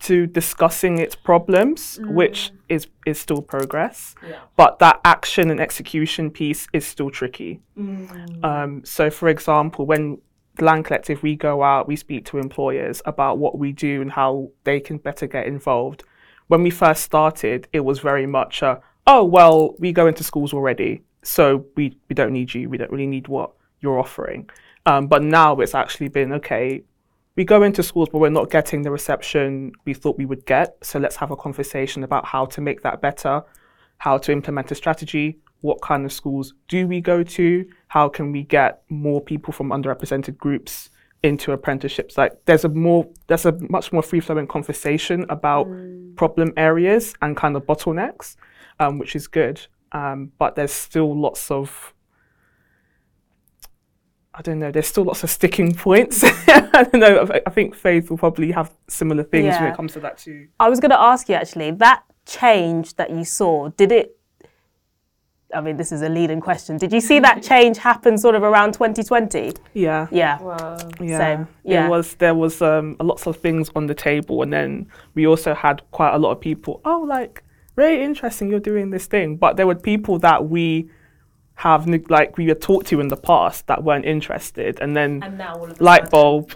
to 0.00 0.26
discussing 0.26 0.98
its 0.98 1.16
problems, 1.16 1.98
mm. 2.00 2.12
which 2.14 2.52
is 2.68 2.86
is 3.04 3.18
still 3.18 3.42
progress. 3.42 4.14
Yeah. 4.26 4.38
But 4.56 4.78
that 4.78 5.00
action 5.04 5.50
and 5.50 5.60
execution 5.60 6.30
piece 6.30 6.68
is 6.72 6.86
still 6.86 7.10
tricky. 7.10 7.60
Mm. 7.76 8.44
Um, 8.44 8.84
so, 8.84 9.10
for 9.10 9.28
example, 9.28 9.86
when 9.86 10.18
the 10.56 10.64
Land 10.64 10.84
Collective, 10.84 11.22
we 11.22 11.36
go 11.36 11.62
out, 11.62 11.88
we 11.88 11.96
speak 11.96 12.24
to 12.26 12.38
employers 12.38 13.00
about 13.06 13.38
what 13.38 13.58
we 13.58 13.72
do 13.72 14.02
and 14.02 14.10
how 14.10 14.50
they 14.64 14.80
can 14.80 14.98
better 14.98 15.26
get 15.26 15.46
involved. 15.46 16.04
When 16.48 16.62
we 16.62 16.70
first 16.70 17.02
started, 17.02 17.68
it 17.72 17.80
was 17.80 18.00
very 18.00 18.26
much 18.26 18.62
a, 18.62 18.80
oh, 19.06 19.24
well, 19.24 19.74
we 19.78 19.92
go 19.92 20.06
into 20.06 20.24
schools 20.24 20.52
already. 20.52 21.02
So 21.22 21.66
we, 21.76 21.96
we 22.08 22.14
don't 22.14 22.32
need 22.32 22.54
you. 22.54 22.68
We 22.68 22.78
don't 22.78 22.90
really 22.90 23.06
need 23.06 23.28
what 23.28 23.52
you're 23.80 23.98
offering. 23.98 24.48
Um, 24.86 25.06
but 25.06 25.22
now 25.22 25.56
it's 25.60 25.74
actually 25.74 26.08
been 26.08 26.32
okay. 26.32 26.82
We 27.36 27.44
go 27.44 27.62
into 27.62 27.82
schools, 27.82 28.08
but 28.10 28.18
we're 28.18 28.30
not 28.30 28.50
getting 28.50 28.82
the 28.82 28.90
reception 28.90 29.72
we 29.84 29.94
thought 29.94 30.18
we 30.18 30.26
would 30.26 30.44
get. 30.46 30.76
So 30.82 30.98
let's 30.98 31.16
have 31.16 31.30
a 31.30 31.36
conversation 31.36 32.02
about 32.02 32.24
how 32.24 32.46
to 32.46 32.60
make 32.60 32.82
that 32.82 33.00
better, 33.00 33.42
how 33.98 34.18
to 34.18 34.32
implement 34.32 34.70
a 34.70 34.74
strategy, 34.74 35.38
what 35.60 35.80
kind 35.82 36.04
of 36.04 36.12
schools 36.12 36.54
do 36.68 36.86
we 36.86 37.00
go 37.00 37.22
to, 37.22 37.66
how 37.88 38.08
can 38.08 38.32
we 38.32 38.42
get 38.44 38.82
more 38.88 39.20
people 39.20 39.52
from 39.52 39.70
underrepresented 39.70 40.36
groups 40.36 40.90
into 41.22 41.52
apprenticeships. 41.52 42.16
Like 42.16 42.32
there's 42.44 42.64
a 42.64 42.68
more 42.68 43.08
there's 43.26 43.46
a 43.46 43.52
much 43.68 43.92
more 43.92 44.02
free 44.02 44.20
flowing 44.20 44.46
conversation 44.46 45.26
about 45.28 45.66
mm. 45.66 46.16
problem 46.16 46.52
areas 46.56 47.14
and 47.22 47.36
kind 47.36 47.56
of 47.56 47.64
bottlenecks, 47.64 48.36
um, 48.80 48.98
which 48.98 49.16
is 49.16 49.26
good. 49.26 49.66
Um, 49.92 50.32
but 50.38 50.54
there's 50.54 50.72
still 50.72 51.18
lots 51.18 51.50
of 51.50 51.94
I 54.38 54.42
don't 54.42 54.60
know. 54.60 54.70
There's 54.70 54.86
still 54.86 55.02
lots 55.02 55.24
of 55.24 55.30
sticking 55.30 55.74
points. 55.74 56.22
I 56.48 56.84
don't 56.84 57.00
know. 57.00 57.28
I 57.44 57.50
think 57.50 57.74
Faith 57.74 58.08
will 58.08 58.18
probably 58.18 58.52
have 58.52 58.70
similar 58.86 59.24
things 59.24 59.56
when 59.56 59.64
it 59.64 59.76
comes 59.76 59.94
to 59.94 60.00
that 60.00 60.18
too. 60.18 60.46
I 60.60 60.68
was 60.68 60.78
going 60.78 60.92
to 60.92 61.00
ask 61.00 61.28
you 61.28 61.34
actually 61.34 61.72
that 61.72 62.04
change 62.24 62.94
that 62.94 63.10
you 63.10 63.24
saw. 63.24 63.70
Did 63.70 63.90
it? 63.90 64.16
I 65.52 65.60
mean, 65.60 65.76
this 65.76 65.90
is 65.90 66.02
a 66.02 66.08
leading 66.08 66.40
question. 66.40 66.76
Did 66.76 66.92
you 66.92 67.00
see 67.00 67.18
that 67.18 67.42
change 67.52 67.78
happen 67.78 68.16
sort 68.16 68.36
of 68.36 68.44
around 68.44 68.74
2020? 68.74 69.54
Yeah. 69.74 70.06
Yeah. 70.12 70.40
Wow. 70.40 70.78
Yeah, 71.00 71.18
Same. 71.18 71.48
Yeah. 71.64 71.86
It 71.86 71.88
was 71.88 72.14
there 72.14 72.34
was 72.36 72.62
um, 72.62 72.96
lots 73.00 73.26
of 73.26 73.38
things 73.38 73.70
on 73.74 73.86
the 73.86 73.94
table, 73.94 74.42
and 74.42 74.52
then 74.52 74.86
we 75.14 75.26
also 75.26 75.52
had 75.52 75.82
quite 75.90 76.14
a 76.14 76.18
lot 76.18 76.30
of 76.30 76.40
people. 76.40 76.80
Oh, 76.84 77.00
like 77.00 77.42
very 77.78 78.02
interesting, 78.02 78.50
you're 78.50 78.68
doing 78.72 78.90
this 78.90 79.06
thing. 79.06 79.36
But 79.36 79.56
there 79.56 79.66
were 79.66 79.80
people 79.92 80.18
that 80.18 80.48
we 80.48 80.90
have 81.54 81.88
like 82.08 82.36
we 82.36 82.46
were 82.46 82.54
talked 82.54 82.86
to 82.88 83.00
in 83.00 83.08
the 83.08 83.16
past 83.16 83.66
that 83.68 83.82
weren't 83.82 84.04
interested, 84.04 84.80
and 84.80 84.96
then 84.96 85.22
And 85.22 85.38
now 85.38 85.54
all 85.54 85.70
of 85.70 85.80
light 85.80 86.10
bulb. 86.10 86.54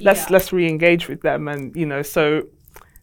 let's 0.00 0.22
yeah. 0.22 0.26
let's 0.30 0.52
re-engage 0.52 1.08
with 1.08 1.22
them, 1.22 1.48
and 1.48 1.74
you 1.74 1.86
know 1.86 2.02
so. 2.02 2.46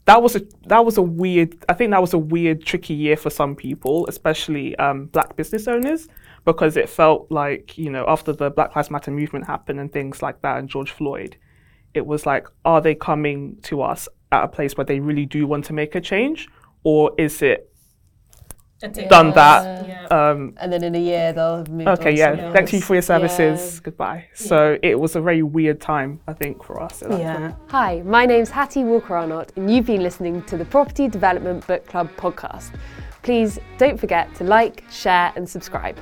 That 0.06 0.24
was 0.24 0.38
a 0.38 0.42
that 0.68 0.86
was 0.86 0.96
a 0.98 1.02
weird. 1.02 1.50
I 1.68 1.74
think 1.74 1.92
that 1.92 2.02
was 2.08 2.14
a 2.14 2.18
weird, 2.36 2.64
tricky 2.64 2.94
year 2.94 3.18
for 3.18 3.30
some 3.30 3.56
people, 3.56 4.08
especially 4.08 4.74
um, 4.78 5.08
black 5.08 5.36
business 5.36 5.68
owners, 5.68 6.08
because 6.46 6.78
it 6.78 6.88
felt 6.88 7.30
like 7.30 7.78
you 7.78 7.90
know 7.90 8.06
after 8.08 8.32
the 8.32 8.50
Black 8.50 8.74
Lives 8.74 8.90
Matter 8.90 9.12
movement 9.12 9.46
happened 9.48 9.80
and 9.82 9.92
things 9.92 10.22
like 10.22 10.42
that, 10.44 10.60
and 10.60 10.70
George 10.70 10.92
Floyd, 10.92 11.36
it 11.94 12.06
was 12.06 12.26
like, 12.26 12.48
are 12.64 12.80
they 12.80 12.96
coming 12.96 13.58
to 13.64 13.82
us 13.82 14.08
at 14.32 14.44
a 14.46 14.48
place 14.48 14.78
where 14.78 14.86
they 14.86 15.02
really 15.02 15.26
do 15.26 15.46
want 15.46 15.66
to 15.66 15.74
make 15.74 15.94
a 15.94 16.02
change, 16.02 16.48
or 16.90 17.12
is 17.18 17.42
it 17.42 17.70
done 19.10 19.34
that? 19.34 19.86
Yeah. 19.86 20.06
Um, 20.18 20.54
And 20.62 20.72
then 20.72 20.84
in 20.86 20.96
a 20.96 21.04
year 21.12 21.34
they'll 21.34 21.58
have 21.58 21.70
moved 21.70 21.90
okay, 21.90 22.12
on 22.12 22.14
to 22.14 22.18
yeah, 22.18 22.30
something 22.30 22.54
thank 22.54 22.72
you 22.72 22.80
for 22.80 22.94
your 22.96 23.02
services. 23.02 23.58
Yeah. 23.60 23.82
Goodbye. 23.84 24.26
So 24.34 24.78
it 24.82 24.98
was 24.98 25.18
a 25.18 25.22
very 25.22 25.44
weird 25.44 25.82
time, 25.82 26.22
I 26.32 26.34
think, 26.42 26.64
for 26.64 26.82
us. 26.82 27.04
at 27.04 27.10
that 27.10 27.20
Yeah. 27.20 27.38
point. 27.38 27.56
Hi, 27.68 28.02
my 28.06 28.26
name's 28.26 28.52
Hattie 28.52 28.86
Walker 28.86 29.18
Arnott, 29.18 29.52
and 29.58 29.70
you've 29.70 29.88
been 29.94 30.02
listening 30.02 30.44
to 30.44 30.56
the 30.56 30.64
Property 30.64 31.10
Development 31.10 31.60
Book 31.68 31.86
Club 31.92 32.08
podcast. 32.16 32.70
Please 33.22 33.60
don't 33.78 34.00
forget 34.00 34.34
to 34.36 34.46
like, 34.46 34.84
share, 34.90 35.34
and 35.36 35.50
subscribe. 35.50 35.98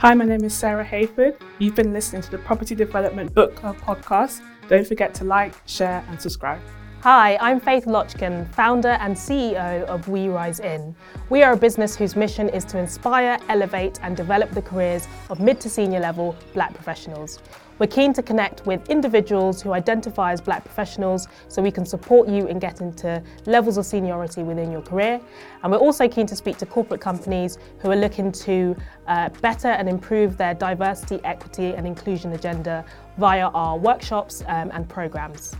Hi, 0.00 0.12
my 0.12 0.26
name 0.26 0.44
is 0.44 0.52
Sarah 0.52 0.84
Hayford. 0.84 1.36
You've 1.58 1.74
been 1.74 1.94
listening 1.94 2.20
to 2.20 2.30
the 2.30 2.38
Property 2.48 2.74
Development 2.74 3.32
Book 3.34 3.56
Club 3.56 3.76
podcast. 3.78 4.42
Don't 4.68 4.86
forget 4.86 5.14
to 5.14 5.24
like, 5.24 5.54
share, 5.64 6.04
and 6.10 6.20
subscribe. 6.20 6.60
Hi, 7.02 7.36
I'm 7.40 7.60
Faith 7.60 7.84
Locken, 7.84 8.52
founder 8.52 8.88
and 8.88 9.14
CEO 9.14 9.84
of 9.84 10.08
We 10.08 10.26
Rise 10.26 10.58
In. 10.58 10.96
We 11.30 11.44
are 11.44 11.52
a 11.52 11.56
business 11.56 11.94
whose 11.94 12.16
mission 12.16 12.48
is 12.48 12.64
to 12.64 12.78
inspire, 12.78 13.38
elevate, 13.48 14.00
and 14.02 14.16
develop 14.16 14.50
the 14.50 14.62
careers 14.62 15.06
of 15.30 15.38
mid 15.38 15.60
to 15.60 15.70
senior 15.70 16.00
level 16.00 16.36
black 16.54 16.74
professionals. 16.74 17.38
We're 17.78 17.86
keen 17.86 18.12
to 18.14 18.22
connect 18.24 18.66
with 18.66 18.90
individuals 18.90 19.62
who 19.62 19.74
identify 19.74 20.32
as 20.32 20.40
black 20.40 20.64
professionals 20.64 21.28
so 21.46 21.62
we 21.62 21.70
can 21.70 21.86
support 21.86 22.28
you 22.28 22.48
in 22.48 22.58
getting 22.58 22.92
to 22.94 23.22
levels 23.46 23.76
of 23.76 23.86
seniority 23.86 24.42
within 24.42 24.72
your 24.72 24.82
career. 24.82 25.20
And 25.62 25.70
we're 25.70 25.78
also 25.78 26.08
keen 26.08 26.26
to 26.26 26.34
speak 26.34 26.56
to 26.58 26.66
corporate 26.66 27.00
companies 27.00 27.58
who 27.78 27.92
are 27.92 27.96
looking 27.96 28.32
to 28.32 28.74
uh, 29.06 29.28
better 29.40 29.68
and 29.68 29.88
improve 29.88 30.36
their 30.36 30.54
diversity, 30.54 31.20
equity, 31.22 31.76
and 31.76 31.86
inclusion 31.86 32.32
agenda 32.32 32.84
via 33.18 33.50
our 33.50 33.78
workshops 33.78 34.42
um, 34.48 34.72
and 34.74 34.88
programs. 34.88 35.54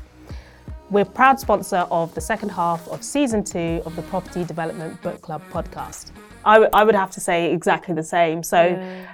We're 0.90 1.04
proud 1.04 1.38
sponsor 1.38 1.86
of 1.90 2.14
the 2.14 2.20
second 2.22 2.48
half 2.48 2.88
of 2.88 3.02
season 3.02 3.44
two 3.44 3.82
of 3.84 3.94
the 3.94 4.00
Property 4.02 4.42
Development 4.42 5.00
Book 5.02 5.20
Club 5.20 5.42
podcast. 5.50 6.12
I, 6.46 6.54
w- 6.54 6.70
I 6.72 6.82
would 6.82 6.94
have 6.94 7.10
to 7.10 7.20
say 7.20 7.52
exactly 7.52 7.94
the 7.94 8.02
same. 8.02 8.42
So, 8.42 8.58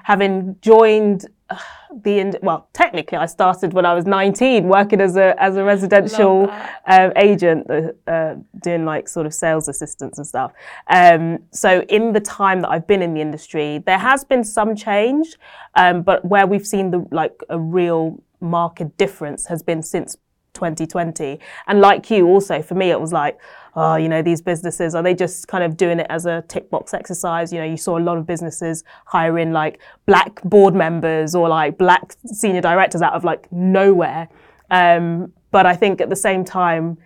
having 0.04 0.56
joined 0.60 1.26
uh, 1.50 1.56
the 2.02 2.20
ind- 2.20 2.38
well, 2.42 2.68
technically, 2.74 3.18
I 3.18 3.26
started 3.26 3.72
when 3.72 3.84
I 3.84 3.92
was 3.92 4.06
19, 4.06 4.68
working 4.68 5.00
as 5.00 5.16
a 5.16 5.34
as 5.42 5.56
a 5.56 5.64
residential 5.64 6.48
um, 6.86 7.12
agent, 7.16 7.68
uh, 7.68 7.88
uh, 8.08 8.36
doing 8.62 8.84
like 8.84 9.08
sort 9.08 9.26
of 9.26 9.34
sales 9.34 9.66
assistants 9.66 10.18
and 10.18 10.26
stuff. 10.26 10.52
Um, 10.86 11.40
so, 11.50 11.80
in 11.88 12.12
the 12.12 12.20
time 12.20 12.60
that 12.60 12.68
I've 12.70 12.86
been 12.86 13.02
in 13.02 13.14
the 13.14 13.20
industry, 13.20 13.82
there 13.84 13.98
has 13.98 14.22
been 14.22 14.44
some 14.44 14.76
change, 14.76 15.34
um, 15.74 16.02
but 16.02 16.24
where 16.24 16.46
we've 16.46 16.66
seen 16.66 16.92
the 16.92 17.04
like 17.10 17.34
a 17.48 17.58
real 17.58 18.22
market 18.40 18.96
difference 18.96 19.46
has 19.46 19.62
been 19.62 19.82
since 19.82 20.16
2020. 20.54 21.38
And 21.66 21.80
like 21.80 22.10
you, 22.10 22.26
also 22.26 22.62
for 22.62 22.74
me, 22.74 22.90
it 22.90 23.00
was 23.00 23.12
like, 23.12 23.38
oh, 23.76 23.96
you 23.96 24.08
know, 24.08 24.22
these 24.22 24.40
businesses 24.40 24.94
are 24.94 25.02
they 25.02 25.14
just 25.14 25.48
kind 25.48 25.64
of 25.64 25.76
doing 25.76 26.00
it 26.00 26.06
as 26.08 26.26
a 26.26 26.42
tick 26.48 26.70
box 26.70 26.94
exercise? 26.94 27.52
You 27.52 27.58
know, 27.58 27.66
you 27.66 27.76
saw 27.76 27.98
a 27.98 28.00
lot 28.00 28.16
of 28.16 28.26
businesses 28.26 28.84
hiring 29.06 29.52
like 29.52 29.80
black 30.06 30.42
board 30.42 30.74
members 30.74 31.34
or 31.34 31.48
like 31.48 31.76
black 31.76 32.14
senior 32.26 32.60
directors 32.60 33.02
out 33.02 33.12
of 33.12 33.24
like 33.24 33.50
nowhere. 33.52 34.28
Um, 34.70 35.32
but 35.50 35.66
I 35.66 35.76
think 35.76 36.00
at 36.00 36.08
the 36.08 36.16
same 36.16 36.44
time, 36.44 36.98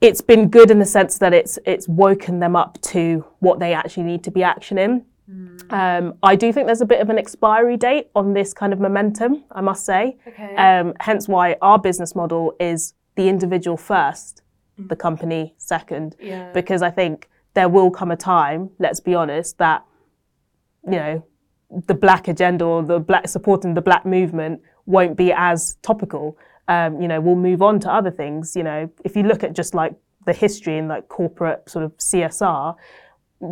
it's 0.00 0.20
been 0.20 0.48
good 0.48 0.70
in 0.70 0.78
the 0.78 0.84
sense 0.84 1.16
that 1.18 1.32
it's 1.32 1.58
it's 1.64 1.88
woken 1.88 2.38
them 2.40 2.54
up 2.54 2.78
to 2.82 3.24
what 3.38 3.58
they 3.58 3.72
actually 3.72 4.02
need 4.02 4.22
to 4.24 4.30
be 4.30 4.40
actioning. 4.40 5.04
Um, 5.70 6.14
I 6.22 6.36
do 6.36 6.52
think 6.52 6.66
there's 6.66 6.82
a 6.82 6.86
bit 6.86 7.00
of 7.00 7.08
an 7.08 7.18
expiry 7.18 7.76
date 7.76 8.08
on 8.14 8.34
this 8.34 8.52
kind 8.52 8.72
of 8.72 8.80
momentum, 8.80 9.44
I 9.50 9.60
must 9.60 9.84
say. 9.84 10.16
Okay. 10.26 10.54
Um, 10.56 10.94
hence 11.00 11.28
why 11.28 11.56
our 11.62 11.78
business 11.78 12.14
model 12.14 12.54
is 12.60 12.94
the 13.16 13.28
individual 13.28 13.76
first, 13.76 14.42
the 14.76 14.96
company 14.96 15.54
second. 15.56 16.16
Yeah. 16.20 16.52
Because 16.52 16.82
I 16.82 16.90
think 16.90 17.28
there 17.54 17.68
will 17.68 17.90
come 17.90 18.10
a 18.10 18.16
time, 18.16 18.70
let's 18.78 19.00
be 19.00 19.14
honest, 19.14 19.58
that, 19.58 19.84
you 20.84 20.92
know, 20.96 21.24
the 21.86 21.94
black 21.94 22.28
agenda 22.28 22.64
or 22.64 22.82
the 22.82 22.98
black 22.98 23.28
supporting 23.28 23.74
the 23.74 23.80
black 23.80 24.04
movement 24.04 24.60
won't 24.86 25.16
be 25.16 25.32
as 25.32 25.76
topical. 25.82 26.36
Um, 26.68 27.00
you 27.00 27.08
know, 27.08 27.20
we'll 27.20 27.36
move 27.36 27.62
on 27.62 27.80
to 27.80 27.92
other 27.92 28.10
things. 28.10 28.54
You 28.54 28.62
know, 28.62 28.90
if 29.04 29.16
you 29.16 29.22
look 29.22 29.42
at 29.42 29.54
just 29.54 29.74
like 29.74 29.94
the 30.26 30.32
history 30.32 30.78
and 30.78 30.88
like 30.88 31.08
corporate 31.08 31.68
sort 31.68 31.84
of 31.84 31.96
CSR, 31.98 32.76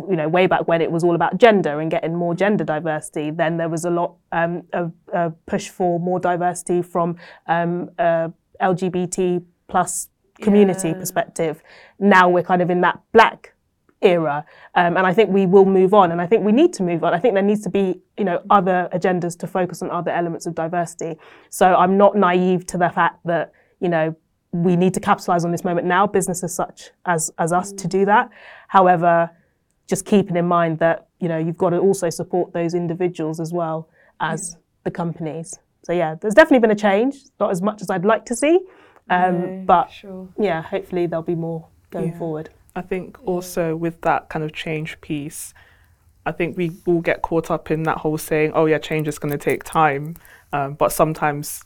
you 0.09 0.15
know, 0.15 0.27
way 0.27 0.47
back 0.47 0.67
when 0.67 0.81
it 0.81 0.91
was 0.91 1.03
all 1.03 1.15
about 1.15 1.37
gender 1.37 1.79
and 1.79 1.89
getting 1.91 2.15
more 2.15 2.35
gender 2.35 2.63
diversity, 2.63 3.31
then 3.31 3.57
there 3.57 3.69
was 3.69 3.85
a 3.85 3.89
lot 3.89 4.15
um, 4.31 4.63
of 4.73 4.91
uh, 5.13 5.29
push 5.45 5.69
for 5.69 5.99
more 5.99 6.19
diversity 6.19 6.81
from 6.81 7.17
um, 7.47 7.89
uh, 7.99 8.29
LGBT 8.61 9.43
plus 9.67 10.09
community 10.41 10.93
perspective. 10.93 11.61
Now 11.99 12.29
we're 12.29 12.43
kind 12.43 12.61
of 12.61 12.69
in 12.69 12.81
that 12.81 12.99
black 13.11 13.53
era, 14.01 14.45
um, 14.75 14.97
and 14.97 15.07
I 15.07 15.13
think 15.13 15.29
we 15.29 15.45
will 15.45 15.65
move 15.65 15.93
on, 15.93 16.11
and 16.11 16.21
I 16.21 16.27
think 16.27 16.43
we 16.43 16.51
need 16.51 16.73
to 16.73 16.83
move 16.83 17.03
on. 17.03 17.13
I 17.13 17.19
think 17.19 17.33
there 17.33 17.43
needs 17.43 17.61
to 17.61 17.69
be, 17.69 18.01
you 18.17 18.25
know, 18.25 18.41
other 18.49 18.89
agendas 18.93 19.37
to 19.39 19.47
focus 19.47 19.81
on 19.81 19.89
other 19.91 20.11
elements 20.11 20.45
of 20.45 20.55
diversity. 20.55 21.17
So 21.49 21.73
I'm 21.75 21.97
not 21.97 22.15
naive 22.15 22.65
to 22.67 22.77
the 22.77 22.89
fact 22.89 23.19
that, 23.25 23.53
you 23.79 23.89
know, 23.89 24.15
we 24.51 24.75
need 24.75 24.93
to 24.93 24.99
capitalize 24.99 25.45
on 25.45 25.51
this 25.51 25.63
moment 25.63 25.87
now, 25.87 26.05
businesses 26.05 26.53
such 26.53 26.91
as 27.05 27.31
as 27.37 27.51
us 27.51 27.71
to 27.73 27.87
do 27.87 28.05
that. 28.05 28.29
However, 28.67 29.31
just 29.87 30.05
keeping 30.05 30.35
in 30.37 30.47
mind 30.47 30.79
that 30.79 31.07
you 31.19 31.27
know 31.27 31.37
you've 31.37 31.57
got 31.57 31.71
to 31.71 31.77
also 31.79 32.09
support 32.09 32.53
those 32.53 32.73
individuals 32.73 33.39
as 33.39 33.51
well 33.53 33.89
as 34.19 34.57
the 34.83 34.91
companies. 34.91 35.59
So 35.83 35.93
yeah, 35.93 36.15
there's 36.15 36.33
definitely 36.33 36.59
been 36.59 36.71
a 36.71 36.75
change, 36.75 37.15
not 37.39 37.51
as 37.51 37.61
much 37.61 37.81
as 37.81 37.89
I'd 37.89 38.05
like 38.05 38.25
to 38.25 38.35
see, 38.35 38.59
um, 39.09 39.65
but 39.65 39.91
Sure. 39.91 40.27
yeah, 40.39 40.61
hopefully 40.61 41.07
there'll 41.07 41.23
be 41.23 41.35
more 41.35 41.65
going 41.91 42.09
Yeah. 42.11 42.17
forward. 42.19 42.49
I 42.75 42.81
think 42.81 43.17
also 43.27 43.75
with 43.75 43.99
that 44.01 44.29
kind 44.29 44.43
of 44.45 44.53
change 44.53 44.99
piece, 45.01 45.53
I 46.25 46.31
think 46.31 46.55
we 46.57 46.71
all 46.87 47.01
get 47.01 47.21
caught 47.21 47.51
up 47.51 47.69
in 47.69 47.83
that 47.83 47.97
whole 47.97 48.17
saying, 48.17 48.53
oh, 48.55 48.65
yeah, 48.65 48.77
change 48.77 49.07
is 49.09 49.19
going 49.19 49.31
to 49.33 49.37
take 49.37 49.63
time. 49.63 50.15
Um, 50.53 50.73
but 50.75 50.91
sometimes 50.91 51.61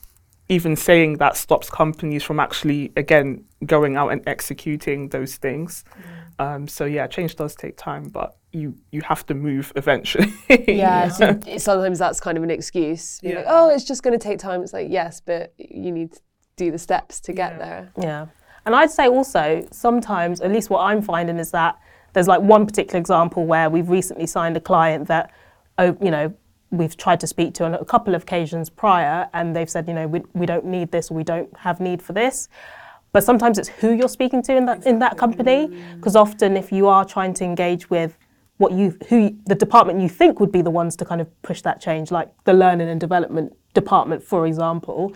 even 0.50 0.76
saying 0.76 1.18
that 1.18 1.38
stops 1.38 1.70
companies 1.70 2.24
from 2.24 2.40
actually, 2.40 2.92
again, 2.96 3.44
going 3.66 3.96
out 3.98 4.10
and 4.10 4.22
executing 4.28 5.10
those 5.10 5.36
things. 5.36 5.84
Um, 6.40 6.68
so, 6.68 6.86
yeah, 6.86 7.08
change 7.08 7.36
does 7.36 7.56
take 7.56 7.78
time, 7.78 8.10
but 8.10 8.38
you, 8.52 8.76
you 8.92 9.02
have 9.02 9.26
to 9.28 9.34
move 9.34 9.74
eventually. 9.76 10.32
Yeah, 10.68 11.08
so 11.10 11.40
sometimes 11.58 12.00
that's 12.00 12.20
kind 12.20 12.38
of 12.38 12.44
an 12.44 12.52
excuse. 12.52 13.20
Be 13.22 13.30
like, 13.36 13.46
Yeah. 13.46 13.46
oh, 13.48 13.70
it's 13.70 13.84
just 13.84 14.04
going 14.04 14.18
to 14.18 14.24
take 14.24 14.40
time. 14.40 14.62
It's 14.62 14.74
like, 14.74 14.88
yes, 14.90 15.20
but 15.22 15.54
you 15.58 15.92
need 15.92 16.14
to 16.14 16.20
do 16.56 16.72
the 16.72 16.78
steps 16.78 17.20
to 17.22 17.34
get 17.34 17.54
Yeah. 17.54 17.58
there. 17.58 17.92
Yeah. 18.00 18.26
And 18.66 18.76
I'd 18.76 18.92
say 18.92 19.08
also 19.08 19.66
sometimes, 19.72 20.42
at 20.42 20.52
least 20.52 20.70
what 20.70 20.82
I'm 20.82 21.02
finding 21.02 21.38
is 21.40 21.52
that 21.52 21.78
there's 22.14 22.28
like 22.28 22.42
one 22.42 22.66
particular 22.66 23.00
example 23.00 23.46
where 23.46 23.70
we've 23.70 23.90
recently 23.90 24.28
signed 24.28 24.58
a 24.58 24.62
client 24.62 25.08
that, 25.08 25.32
oh, 25.78 25.98
you 26.02 26.12
know, 26.12 26.34
we've 26.72 26.98
tried 26.98 27.20
to 27.22 27.28
speak 27.28 27.54
to 27.56 27.64
on 27.64 27.74
a 27.76 27.86
couple 27.86 28.14
of 28.14 28.24
occasions 28.24 28.70
prior 28.70 29.30
and 29.34 29.56
they've 29.56 29.70
said, 29.70 29.88
you 29.88 29.94
know, 29.94 30.06
we, 30.08 30.22
we 30.34 30.46
don't 30.46 30.66
need 30.66 30.92
this 30.92 31.10
or 31.10 31.14
we 31.14 31.24
don't 31.24 31.56
have 31.58 31.80
need 31.80 32.02
for 32.02 32.12
this. 32.14 32.50
But 33.18 33.24
sometimes 33.24 33.58
it's 33.58 33.70
who 33.70 33.94
you're 33.94 34.10
speaking 34.10 34.44
to 34.44 34.56
in 34.56 34.68
that 34.68 34.86
in 34.86 35.00
that 35.00 35.18
company 35.18 35.76
because 35.96 36.16
often 36.16 36.56
if 36.56 36.72
you 36.72 36.86
are 36.86 37.04
trying 37.04 37.34
to 37.34 37.44
engage 37.44 37.90
with 37.90 38.16
what 38.58 38.74
you 38.74 38.96
who 39.10 39.36
the 39.48 39.56
department 39.56 40.00
you 40.00 40.08
think 40.08 40.40
would 40.40 40.52
be 40.52 40.62
the 40.62 40.70
ones 40.70 40.96
to 40.98 41.04
kind 41.04 41.20
of 41.20 41.42
push 41.42 41.64
that 41.64 41.82
change 41.82 42.12
like 42.12 42.30
the 42.44 42.54
learning 42.54 42.90
and 42.90 43.00
development 43.00 43.54
department 43.74 44.22
for 44.22 44.46
example 44.46 45.16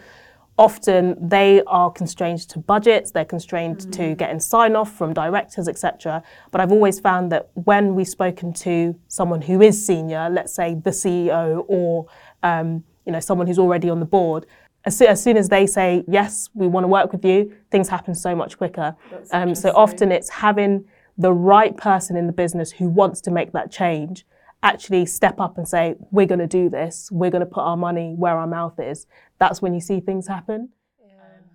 often 0.58 1.16
they 1.30 1.62
are 1.68 1.92
constrained 1.92 2.40
to 2.40 2.58
budgets, 2.58 3.12
they're 3.12 3.24
constrained 3.24 3.78
mm. 3.78 3.92
to 3.92 4.16
getting 4.16 4.40
sign 4.40 4.76
off 4.76 4.92
from 4.92 5.14
directors, 5.14 5.68
etc. 5.68 6.24
But 6.50 6.62
I've 6.62 6.72
always 6.72 7.00
found 7.00 7.32
that 7.32 7.52
when 7.54 7.94
we've 7.94 8.10
spoken 8.10 8.52
to 8.66 8.96
someone 9.10 9.44
who 9.44 9.62
is 9.62 9.86
senior, 9.86 10.28
let's 10.32 10.56
say 10.56 10.74
the 10.74 10.90
CEO 10.90 11.66
or 11.68 12.08
um, 12.42 12.84
you 13.06 13.12
know 13.12 13.20
someone 13.20 13.46
who's 13.46 13.60
already 13.60 13.92
on 13.92 14.00
the 14.00 14.06
board, 14.08 14.48
as, 14.86 14.98
so, 14.98 15.06
as, 15.06 15.22
soon 15.22 15.38
as 15.38 15.50
they 15.50 15.68
say 15.68 16.04
yes, 16.08 16.50
we 16.54 16.68
want 16.68 16.84
to 16.84 16.88
work 16.88 17.12
with 17.12 17.24
you, 17.24 17.54
things 17.70 17.90
happen 17.90 18.16
so 18.16 18.36
much 18.36 18.58
quicker. 18.58 18.96
Um, 19.32 19.54
so 19.54 19.70
often 19.76 20.12
it's 20.12 20.30
having 20.30 20.86
the 21.18 21.34
right 21.34 21.76
person 21.78 22.16
in 22.18 22.28
the 22.28 22.34
business 22.34 22.72
who 22.72 22.88
wants 22.90 23.22
to 23.22 23.32
make 23.32 23.52
that 23.52 23.72
change 23.72 24.26
actually 24.64 25.06
step 25.06 25.40
up 25.40 25.58
and 25.58 25.68
say, 25.68 25.96
we're 26.12 26.26
going 26.26 26.40
to 26.40 26.48
do 26.48 26.70
this, 26.70 27.10
we're 27.12 27.32
going 27.32 27.42
to 27.42 27.50
put 27.50 27.62
our 27.62 27.78
money 27.78 28.14
where 28.16 28.38
our 28.38 28.48
mouth 28.48 28.80
is, 28.80 29.08
that's 29.40 29.62
when 29.62 29.74
you 29.74 29.82
see 29.82 30.00
things 30.00 30.28
happen. 30.28 30.70
Yeah. 31.04 31.14
Um, 31.14 31.46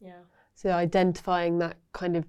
yeah. 0.00 0.12
So 0.54 0.70
identifying 0.70 1.58
that 1.58 1.76
kind 1.92 2.16
of 2.16 2.26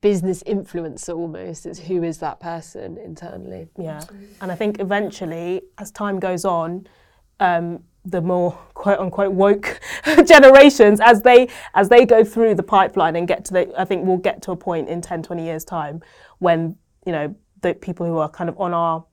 business 0.00 0.42
influencer 0.44 1.14
almost 1.16 1.66
is 1.66 1.78
who 1.78 2.02
is 2.02 2.18
that 2.18 2.40
person 2.40 2.98
internally. 2.98 3.68
Yeah. 3.78 4.02
And 4.40 4.52
I 4.52 4.54
think 4.54 4.80
eventually, 4.80 5.62
as 5.78 5.90
time 5.90 6.18
goes 6.18 6.44
on, 6.44 6.86
um, 7.40 7.82
the 8.04 8.20
more 8.20 8.52
quote 8.74 8.98
unquote 8.98 9.32
woke 9.32 9.80
generations 10.26 11.00
as 11.00 11.22
they 11.22 11.48
as 11.74 11.88
they 11.88 12.04
go 12.04 12.22
through 12.22 12.54
the 12.54 12.62
pipeline 12.62 13.16
and 13.16 13.26
get 13.26 13.44
to 13.46 13.52
the 13.52 13.80
I 13.80 13.84
think 13.84 14.06
we'll 14.06 14.18
get 14.18 14.42
to 14.42 14.52
a 14.52 14.56
point 14.56 14.88
in 14.88 15.00
10 15.00 15.22
20 15.22 15.44
years 15.44 15.64
time 15.64 16.02
when 16.38 16.76
you 17.06 17.12
know 17.12 17.34
the 17.62 17.74
people 17.74 18.04
who 18.06 18.18
are 18.18 18.28
kind 18.28 18.50
of 18.50 18.60
on 18.60 18.74
our 18.74 19.04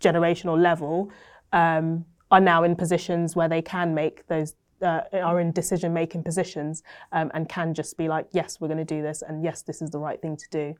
generational 0.00 0.60
level 0.60 1.10
um, 1.52 2.04
are 2.30 2.40
now 2.40 2.64
in 2.64 2.74
positions 2.76 3.36
where 3.36 3.48
they 3.48 3.62
can 3.62 3.94
make 3.94 4.26
those 4.26 4.54
uh, 4.82 5.02
are 5.12 5.40
in 5.40 5.52
decision 5.52 5.92
making 5.92 6.22
positions 6.22 6.82
um, 7.12 7.30
and 7.34 7.48
can 7.48 7.74
just 7.74 7.96
be 7.96 8.08
like, 8.08 8.26
yes, 8.32 8.60
we're 8.60 8.68
going 8.68 8.78
to 8.78 8.84
do 8.84 9.02
this, 9.02 9.22
and 9.22 9.44
yes, 9.44 9.62
this 9.62 9.82
is 9.82 9.90
the 9.90 9.98
right 9.98 10.20
thing 10.20 10.36
to 10.36 10.48
do. 10.50 10.74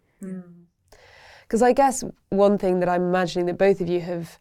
Because 1.42 1.60
mm. 1.60 1.66
I 1.66 1.72
guess 1.72 2.04
one 2.30 2.58
thing 2.58 2.80
that 2.80 2.88
I'm 2.88 3.02
imagining 3.02 3.46
that 3.46 3.58
both 3.58 3.80
of 3.80 3.88
you 3.88 4.00
have 4.00 4.38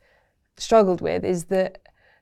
struggled 0.57 1.01
with 1.01 1.23
is 1.23 1.45
that 1.45 1.79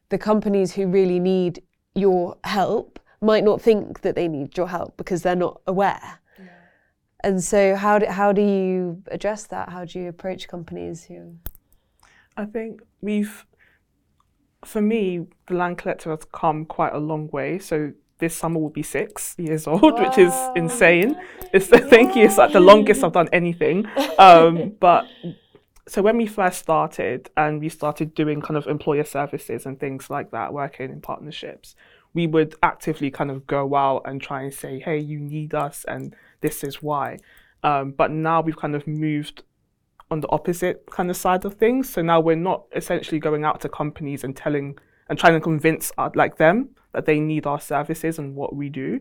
the 0.10 0.18
companies 0.18 0.74
who 0.74 0.88
really 0.88 1.20
need 1.20 1.62
your 1.96 2.38
help 2.44 3.00
might 3.22 3.44
not 3.44 3.62
think 3.62 4.02
that 4.02 4.16
they 4.16 4.28
need 4.28 4.56
your 4.58 4.68
help 4.68 4.96
because 4.98 5.22
they're 5.24 5.36
not 5.36 5.62
aware. 5.68 6.20
Yeah. 6.38 6.46
And 7.24 7.44
so, 7.44 7.76
how 7.76 8.00
do, 8.00 8.06
how 8.06 8.32
do 8.32 8.42
you 8.42 9.04
address 9.08 9.48
that? 9.48 9.70
How 9.70 9.86
do 9.86 10.00
you 10.00 10.10
approach 10.10 10.48
companies 10.48 11.06
who? 11.06 11.36
I 12.36 12.46
think 12.46 12.82
we've, 13.02 13.46
for 14.64 14.82
me, 14.82 15.26
the 15.48 15.56
Land 15.56 15.80
Collective 15.80 16.12
has 16.12 16.26
come 16.32 16.66
quite 16.66 16.94
a 16.94 17.00
long 17.00 17.28
way. 17.30 17.58
So 17.58 17.94
this 18.20 18.36
summer 18.36 18.60
will 18.60 18.70
be 18.70 18.84
six 18.84 19.36
years 19.38 19.68
old, 19.68 19.82
Whoa. 19.82 20.04
which 20.04 20.18
is 20.18 20.34
insane. 20.56 21.20
It's 21.54 21.70
yeah. 21.72 21.80
thank 21.80 22.16
you. 22.16 22.26
It's 22.26 22.38
like 22.38 22.54
the 22.54 22.60
longest 22.60 23.04
I've 23.04 23.14
done 23.14 23.30
anything. 23.34 23.88
Um, 24.20 24.76
but 24.80 25.08
so 25.88 26.02
when 26.02 26.18
we 26.18 26.28
first 26.28 26.60
started 26.60 27.30
and 27.38 27.62
we 27.62 27.70
started 27.70 28.14
doing 28.14 28.42
kind 28.42 28.58
of 28.58 28.68
employer 28.68 29.06
services 29.06 29.66
and 29.66 29.80
things 29.80 30.10
like 30.10 30.32
that, 30.32 30.54
working 30.54 30.92
in 30.92 31.02
partnerships, 31.02 31.76
we 32.14 32.28
would 32.28 32.56
actively 32.62 33.10
kind 33.10 33.32
of 33.32 33.48
go 33.48 33.76
out 33.76 34.02
and 34.06 34.22
try 34.22 34.44
and 34.44 34.54
say, 34.54 34.80
hey, 34.80 34.98
you 34.98 35.20
need 35.20 35.54
us 35.54 35.86
and 35.88 36.16
this 36.42 36.64
is 36.64 36.82
why. 36.82 37.18
Um, 37.64 37.92
but 37.92 38.12
now 38.12 38.42
we've 38.42 38.58
kind 38.58 38.76
of 38.76 38.86
moved 38.86 39.44
on 40.12 40.20
the 40.20 40.30
opposite 40.30 40.86
kind 40.92 41.10
of 41.10 41.18
side 41.18 41.46
of 41.46 41.56
things. 41.56 41.90
So 41.90 42.02
now 42.02 42.20
we're 42.20 42.36
not 42.36 42.66
essentially 42.76 43.20
going 43.20 43.46
out 43.46 43.62
to 43.62 43.70
companies 43.70 44.24
and 44.24 44.36
telling 44.36 44.78
and 45.10 45.18
trying 45.18 45.34
to 45.34 45.40
convince 45.40 45.92
uh, 45.98 46.10
like 46.16 46.38
them 46.38 46.70
that 46.94 47.06
they 47.06 47.20
need 47.20 47.46
our 47.46 47.62
services 47.62 48.20
and 48.20 48.36
what 48.36 48.56
we 48.56 48.70
do, 48.70 49.00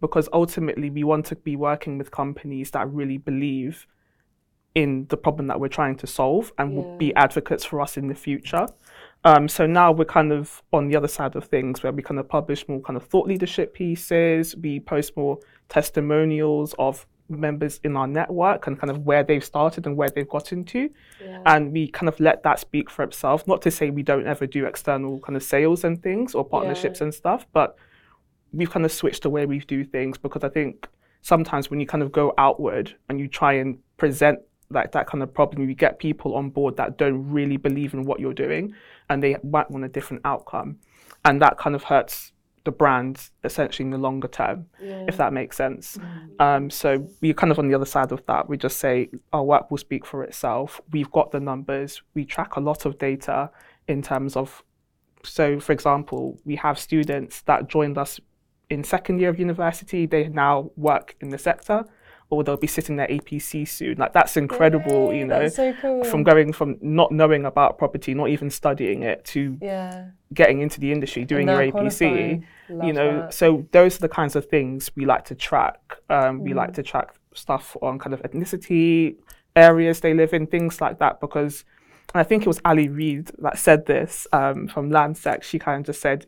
because 0.00 0.28
ultimately 0.32 0.90
we 0.90 1.04
want 1.04 1.24
to 1.26 1.36
be 1.36 1.56
working 1.56 1.96
with 1.96 2.10
companies 2.10 2.70
that 2.72 2.90
really 2.90 3.16
believe 3.16 3.86
in 4.76 5.06
the 5.08 5.16
problem 5.16 5.46
that 5.46 5.58
we're 5.58 5.68
trying 5.68 5.96
to 5.96 6.06
solve 6.06 6.52
and 6.58 6.70
yeah. 6.70 6.76
will 6.78 6.98
be 6.98 7.12
advocates 7.14 7.64
for 7.64 7.80
us 7.80 7.96
in 7.96 8.08
the 8.08 8.14
future. 8.14 8.66
Um, 9.24 9.48
so 9.48 9.66
now 9.66 9.90
we're 9.90 10.04
kind 10.04 10.30
of 10.30 10.62
on 10.70 10.88
the 10.88 10.96
other 10.96 11.08
side 11.08 11.34
of 11.34 11.46
things 11.46 11.82
where 11.82 11.92
we 11.92 12.02
kind 12.02 12.20
of 12.20 12.28
publish 12.28 12.68
more 12.68 12.80
kind 12.82 12.96
of 12.98 13.04
thought 13.06 13.26
leadership 13.26 13.72
pieces, 13.74 14.54
we 14.54 14.78
post 14.78 15.16
more 15.16 15.38
testimonials 15.70 16.74
of 16.78 17.06
members 17.30 17.80
in 17.84 17.96
our 17.96 18.06
network 18.06 18.66
and 18.66 18.78
kind 18.78 18.90
of 18.90 19.06
where 19.06 19.24
they've 19.24 19.44
started 19.44 19.86
and 19.86 19.96
where 19.96 20.10
they've 20.10 20.28
gotten 20.28 20.62
to. 20.64 20.90
Yeah. 21.24 21.40
And 21.46 21.72
we 21.72 21.88
kind 21.88 22.08
of 22.08 22.20
let 22.20 22.42
that 22.42 22.60
speak 22.60 22.90
for 22.90 23.02
itself. 23.02 23.48
Not 23.48 23.62
to 23.62 23.70
say 23.70 23.88
we 23.88 24.02
don't 24.02 24.26
ever 24.26 24.46
do 24.46 24.66
external 24.66 25.20
kind 25.20 25.36
of 25.36 25.42
sales 25.42 25.84
and 25.84 26.00
things 26.02 26.34
or 26.34 26.44
partnerships 26.44 27.00
yeah. 27.00 27.04
and 27.04 27.14
stuff, 27.14 27.46
but 27.54 27.78
we've 28.52 28.70
kind 28.70 28.84
of 28.84 28.92
switched 28.92 29.22
the 29.22 29.30
way 29.30 29.46
we 29.46 29.60
do 29.60 29.84
things 29.84 30.18
because 30.18 30.44
I 30.44 30.50
think 30.50 30.86
sometimes 31.22 31.70
when 31.70 31.80
you 31.80 31.86
kind 31.86 32.02
of 32.02 32.12
go 32.12 32.34
outward 32.36 32.94
and 33.08 33.18
you 33.18 33.26
try 33.26 33.54
and 33.54 33.78
present 33.96 34.38
like 34.70 34.92
that 34.92 35.06
kind 35.06 35.22
of 35.22 35.32
problem, 35.32 35.68
you 35.68 35.74
get 35.74 35.98
people 35.98 36.34
on 36.34 36.50
board 36.50 36.76
that 36.76 36.98
don't 36.98 37.30
really 37.30 37.56
believe 37.56 37.94
in 37.94 38.04
what 38.04 38.20
you're 38.20 38.34
doing 38.34 38.74
and 39.08 39.22
they 39.22 39.36
might 39.42 39.70
want 39.70 39.84
a 39.84 39.88
different 39.88 40.22
outcome. 40.24 40.78
And 41.24 41.40
that 41.42 41.58
kind 41.58 41.74
of 41.74 41.84
hurts 41.84 42.32
the 42.64 42.72
brand 42.72 43.30
essentially 43.44 43.84
in 43.84 43.90
the 43.90 43.98
longer 43.98 44.28
term, 44.28 44.66
yeah. 44.82 45.04
if 45.08 45.16
that 45.16 45.32
makes 45.32 45.56
sense. 45.56 45.96
Mm-hmm. 45.96 46.42
Um, 46.42 46.70
so 46.70 47.08
we're 47.20 47.34
kind 47.34 47.52
of 47.52 47.58
on 47.58 47.68
the 47.68 47.74
other 47.74 47.86
side 47.86 48.12
of 48.12 48.24
that. 48.26 48.48
We 48.48 48.56
just 48.56 48.78
say 48.78 49.08
our 49.32 49.44
work 49.44 49.70
will 49.70 49.78
speak 49.78 50.04
for 50.04 50.24
itself. 50.24 50.80
We've 50.90 51.10
got 51.10 51.30
the 51.30 51.40
numbers. 51.40 52.02
We 52.14 52.24
track 52.24 52.56
a 52.56 52.60
lot 52.60 52.84
of 52.84 52.98
data 52.98 53.50
in 53.88 54.02
terms 54.02 54.36
of, 54.36 54.62
so 55.22 55.60
for 55.60 55.72
example, 55.72 56.38
we 56.44 56.56
have 56.56 56.78
students 56.78 57.42
that 57.42 57.68
joined 57.68 57.98
us 57.98 58.20
in 58.68 58.82
second 58.82 59.20
year 59.20 59.30
of 59.30 59.38
university. 59.38 60.06
They 60.06 60.28
now 60.28 60.70
work 60.76 61.14
in 61.20 61.30
the 61.30 61.38
sector 61.38 61.84
or 62.28 62.42
they'll 62.42 62.56
be 62.56 62.66
sitting 62.66 62.96
their 62.96 63.06
APC 63.06 63.66
soon. 63.68 63.98
Like 63.98 64.12
that's 64.12 64.36
incredible, 64.36 65.12
Yay, 65.12 65.20
you 65.20 65.24
know. 65.26 65.48
So 65.48 65.72
cool. 65.80 66.04
From 66.04 66.24
going 66.24 66.52
from 66.52 66.76
not 66.80 67.12
knowing 67.12 67.44
about 67.44 67.78
property, 67.78 68.14
not 68.14 68.28
even 68.28 68.50
studying 68.50 69.02
it, 69.02 69.24
to 69.26 69.56
yeah. 69.60 70.06
getting 70.34 70.60
into 70.60 70.80
the 70.80 70.90
industry, 70.90 71.24
doing 71.24 71.48
your 71.48 71.60
APC. 71.60 72.42
you 72.68 72.92
know, 72.92 73.22
that. 73.22 73.34
so 73.34 73.66
those 73.70 73.96
are 73.96 74.00
the 74.00 74.08
kinds 74.08 74.34
of 74.34 74.46
things 74.46 74.90
we 74.96 75.04
like 75.04 75.24
to 75.26 75.34
track. 75.34 75.78
Um, 76.10 76.40
mm. 76.40 76.42
We 76.42 76.54
like 76.54 76.70
mm. 76.70 76.74
to 76.74 76.82
track 76.82 77.14
stuff 77.32 77.76
on 77.80 77.98
kind 77.98 78.12
of 78.12 78.22
ethnicity, 78.22 79.16
areas 79.54 80.00
they 80.00 80.14
live 80.14 80.34
in, 80.34 80.46
things 80.46 80.80
like 80.80 80.98
that, 80.98 81.20
because. 81.20 81.64
And 82.14 82.20
I 82.20 82.22
think 82.22 82.44
it 82.44 82.46
was 82.46 82.60
Ali 82.64 82.88
Reid 82.88 83.32
that 83.38 83.58
said 83.58 83.86
this 83.86 84.28
um, 84.32 84.68
from 84.68 84.90
Landsec. 84.90 85.42
She 85.42 85.58
kind 85.58 85.80
of 85.80 85.86
just 85.86 86.00
said, 86.00 86.24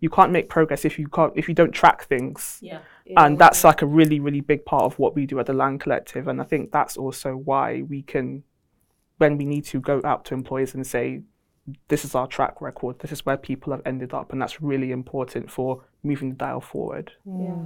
"You 0.00 0.10
can't 0.10 0.32
make 0.32 0.48
progress 0.48 0.84
if 0.84 0.98
you 0.98 1.08
can't 1.08 1.32
if 1.36 1.48
you 1.48 1.54
don't 1.54 1.72
track 1.72 2.04
things." 2.04 2.58
Yeah. 2.60 2.80
And 3.16 3.38
that's 3.38 3.64
like 3.64 3.82
a 3.82 3.86
really 3.86 4.20
really 4.20 4.40
big 4.40 4.64
part 4.64 4.84
of 4.84 4.98
what 4.98 5.14
we 5.14 5.26
do 5.26 5.38
at 5.40 5.46
the 5.46 5.54
land 5.54 5.80
collective. 5.80 6.28
And 6.28 6.40
i 6.40 6.44
think 6.44 6.72
that's 6.72 6.96
also 6.96 7.36
why 7.36 7.82
we 7.82 8.02
can 8.02 8.42
when 9.16 9.36
we 9.36 9.44
need 9.44 9.64
to 9.64 9.80
go 9.80 10.00
out 10.04 10.24
to 10.26 10.34
employers 10.34 10.74
and 10.74 10.86
say 10.86 11.22
this 11.88 12.04
is 12.04 12.14
our 12.14 12.26
track 12.26 12.60
record. 12.60 12.98
This 13.00 13.12
is 13.12 13.26
where 13.26 13.36
people 13.36 13.72
have 13.72 13.82
ended 13.84 14.14
up. 14.14 14.32
And 14.32 14.40
that's 14.40 14.62
really 14.62 14.90
important 14.90 15.50
for 15.50 15.82
moving 16.02 16.30
the 16.30 16.36
dial 16.36 16.60
forward. 16.60 17.12
Yeah. 17.26 17.56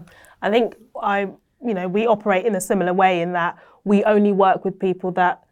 I 0.40 0.50
think 0.50 0.76
i 1.00 1.28
you 1.64 1.74
know 1.74 1.86
we 1.86 2.06
operate 2.06 2.44
in 2.44 2.54
a 2.56 2.60
similar 2.60 2.92
way 2.92 3.22
in 3.22 3.32
that 3.32 3.56
we 3.84 4.02
only 4.04 4.32
work 4.32 4.64
with 4.64 4.78
people 4.78 5.12
that 5.12 5.44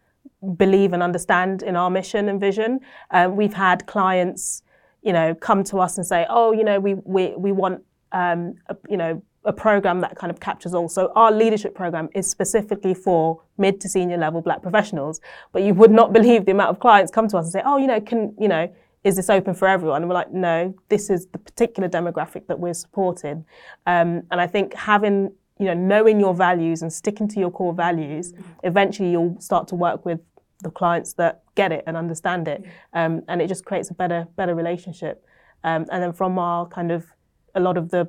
believe 0.57 0.93
and 0.93 1.03
understand 1.03 1.63
in 1.63 1.77
our 1.77 1.91
mission 1.91 2.29
and 2.29 2.41
vision. 2.41 2.81
Um, 3.11 3.37
we've 3.37 3.55
had 3.55 3.87
clients 3.87 4.63
you 5.03 5.13
know 5.13 5.35
come 5.35 5.65
to 5.65 5.79
us 5.79 5.97
and 5.97 6.07
say 6.07 6.27
oh 6.29 6.53
you 6.53 6.65
know 6.65 6.79
we 6.79 6.95
we, 6.95 7.35
we 7.37 7.53
want 7.53 7.83
um, 8.13 8.55
a, 8.67 8.77
you 8.89 8.97
know 8.97 9.23
a 9.45 9.53
program 9.53 10.01
that 10.01 10.17
kind 10.17 10.31
of 10.31 10.39
captures 10.39 10.75
all. 10.75 10.89
So 10.89 11.13
our 11.17 11.33
leadership 11.33 11.75
program 11.75 12.09
is 12.15 12.29
specifically 12.29 12.93
for 12.95 13.43
mid 13.57 13.81
to 13.81 13.89
senior 13.89 14.19
level 14.19 14.43
black 14.43 14.61
professionals. 14.63 15.21
But 15.53 15.63
you 15.63 15.75
would 15.75 15.91
not 15.91 16.13
believe 16.19 16.45
the 16.45 16.53
amount 16.53 16.71
of 16.71 16.79
clients 16.79 17.11
come 17.11 17.29
to 17.29 17.39
us 17.39 17.47
and 17.47 17.53
say, 17.53 17.63
oh, 17.65 17.79
you 17.79 17.87
know, 17.87 18.01
can, 18.01 18.35
you 18.39 18.49
know, 18.49 18.71
is 19.03 19.17
this 19.17 19.31
open 19.31 19.55
for 19.55 19.67
everyone? 19.67 20.03
And 20.03 20.11
we're 20.11 20.15
like, 20.15 20.33
no, 20.33 20.75
this 20.91 21.09
is 21.09 21.27
the 21.29 21.39
particular 21.39 21.89
demographic 21.89 22.47
that 22.49 22.59
we're 22.59 22.75
supporting. 22.75 23.47
Um, 23.87 24.23
and 24.31 24.41
I 24.41 24.47
think 24.47 24.75
having, 24.75 25.33
you 25.59 25.67
know, 25.67 25.75
knowing 25.75 26.21
your 26.21 26.35
values 26.35 26.83
and 26.83 26.93
sticking 26.93 27.27
to 27.29 27.41
your 27.41 27.51
core 27.51 27.73
values, 27.73 28.35
eventually 28.63 29.11
you'll 29.11 29.41
start 29.41 29.69
to 29.69 29.75
work 29.75 30.05
with 30.05 30.21
the 30.61 30.71
clients 30.71 31.15
that 31.15 31.43
get 31.55 31.73
it 31.73 31.85
and 31.87 31.97
understand 31.97 32.49
it. 32.49 32.65
Um, 32.93 33.23
and 33.29 33.43
it 33.43 33.49
just 33.49 33.65
creates 33.65 33.91
a 33.91 33.95
better, 33.95 34.27
better 34.37 34.55
relationship. 34.55 35.25
Um, 35.65 35.87
and 35.91 36.03
then 36.03 36.13
from 36.13 36.39
our 36.39 36.67
kind 36.67 36.91
of, 36.91 37.07
a 37.55 37.61
lot 37.61 37.77
of 37.77 37.91
the 37.91 38.09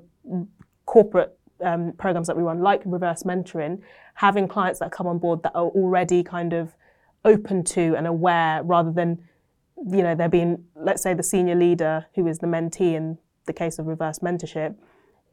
corporate 0.85 1.37
um, 1.63 1.93
programs 1.97 2.27
that 2.27 2.37
we 2.37 2.43
run, 2.43 2.61
like 2.61 2.81
reverse 2.85 3.23
mentoring, 3.23 3.81
having 4.15 4.47
clients 4.47 4.79
that 4.79 4.91
come 4.91 5.07
on 5.07 5.17
board 5.17 5.43
that 5.43 5.51
are 5.55 5.67
already 5.69 6.23
kind 6.23 6.53
of 6.53 6.75
open 7.25 7.63
to 7.63 7.95
and 7.95 8.07
aware 8.07 8.63
rather 8.63 8.91
than, 8.91 9.21
you 9.89 10.03
know, 10.03 10.15
there 10.15 10.29
being, 10.29 10.63
let's 10.75 11.01
say, 11.01 11.13
the 11.13 11.23
senior 11.23 11.55
leader 11.55 12.05
who 12.15 12.27
is 12.27 12.39
the 12.39 12.47
mentee 12.47 12.93
in 12.93 13.17
the 13.45 13.53
case 13.53 13.79
of 13.79 13.87
reverse 13.87 14.19
mentorship 14.19 14.75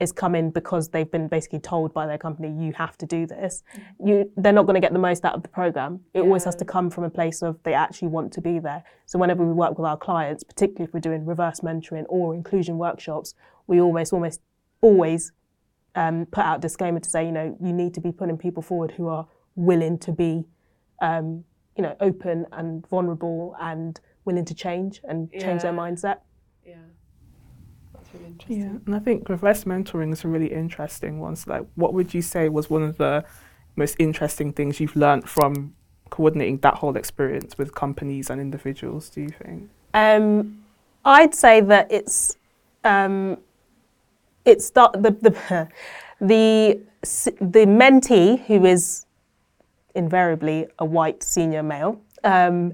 is 0.01 0.13
coming 0.13 0.51
because 0.51 0.89
they've 0.91 1.11
been 1.11 1.27
basically 1.29 1.59
told 1.59 1.93
by 1.93 2.07
their 2.07 2.19
company 2.19 2.49
you 2.65 2.73
have 2.73 2.97
to 2.97 3.07
do 3.07 3.27
this 3.27 3.63
you 4.05 4.31
they're 4.37 4.53
not 4.53 4.67
going 4.67 4.75
to 4.75 4.81
get 4.81 4.93
the 4.93 4.99
most 4.99 5.25
out 5.25 5.35
of 5.35 5.43
the 5.43 5.49
program 5.49 6.01
it 6.15 6.19
yeah. 6.19 6.25
always 6.25 6.45
has 6.45 6.55
to 6.55 6.65
come 6.65 6.89
from 6.89 7.05
a 7.05 7.11
place 7.11 7.43
of 7.43 7.61
they 7.65 7.75
actually 7.75 8.09
want 8.09 8.33
to 8.33 8.41
be 8.41 8.59
there 8.59 8.85
so 9.07 9.19
whenever 9.19 9.45
we 9.45 9.53
work 9.53 9.77
with 9.79 9.87
our 9.87 9.97
clients 9.97 10.45
particularly 10.45 10.85
if 10.85 10.95
we're 10.95 11.01
doing 11.01 11.27
reverse 11.27 11.61
mentoring 11.61 12.05
or 12.09 12.35
inclusion 12.35 12.79
workshops 12.79 13.35
we 13.67 13.81
always 13.81 14.13
almost 14.13 14.41
always 14.81 15.33
um, 15.99 16.27
put 16.27 16.45
out 16.45 16.61
disclaimer 16.61 17.01
to 17.01 17.09
say, 17.09 17.25
you 17.27 17.33
know, 17.33 17.57
you 17.61 17.73
need 17.73 17.95
to 17.95 18.01
be 18.01 18.13
putting 18.13 18.39
people 18.39 18.63
forward 18.63 18.93
who 18.93 19.09
are 19.09 19.27
willing 19.57 19.99
to 19.99 20.13
be, 20.13 20.45
um, 21.03 21.45
you 21.77 21.83
know, 21.83 21.97
open 22.01 22.47
and 22.53 22.87
vulnerable 22.89 23.57
and 23.61 24.01
willing 24.25 24.45
to 24.45 24.55
change 24.55 25.01
and 25.05 25.31
change 25.33 25.63
their 25.63 25.73
mindset. 25.73 26.19
Yeah. 26.65 26.77
That's 28.13 28.21
really 28.21 28.33
interesting. 28.33 28.61
Yeah, 28.61 28.79
and 28.87 28.95
I 28.95 28.99
think 28.99 29.29
reverse 29.29 29.65
mentoring 29.65 30.13
is 30.13 30.25
a 30.25 30.29
really 30.29 30.53
interesting 30.53 31.21
one. 31.21 31.37
So, 31.37 31.51
like, 31.51 31.67
what 31.75 31.95
would 31.95 32.15
you 32.15 32.23
say 32.23 32.49
was 32.49 32.71
one 32.71 32.83
of 32.83 32.97
the 32.97 33.25
most 33.77 33.97
interesting 33.99 34.53
things 34.53 34.81
you've 34.81 34.97
learned 34.97 35.29
from 35.29 35.75
coordinating 36.11 36.59
that 36.59 36.75
whole 36.75 36.97
experience 36.97 37.59
with 37.59 37.75
companies 37.75 38.31
and 38.31 38.41
individuals? 38.41 39.11
Do 39.11 39.23
you 39.23 39.31
think? 39.31 39.69
Um, 39.95 40.65
I'd 41.05 41.35
say 41.35 41.61
that 41.61 41.91
it's 41.91 42.37
um, 42.85 43.39
it's 44.45 44.65
start 44.67 44.95
the 44.95 45.11
the 45.11 45.69
the 46.21 46.81
the 47.41 47.67
mentee 47.67 48.45
who 48.47 48.65
is 48.65 49.07
invariably 49.95 50.67
a 50.79 50.85
white 50.85 51.23
senior 51.23 51.63
male 51.63 52.01
um, 52.25 52.73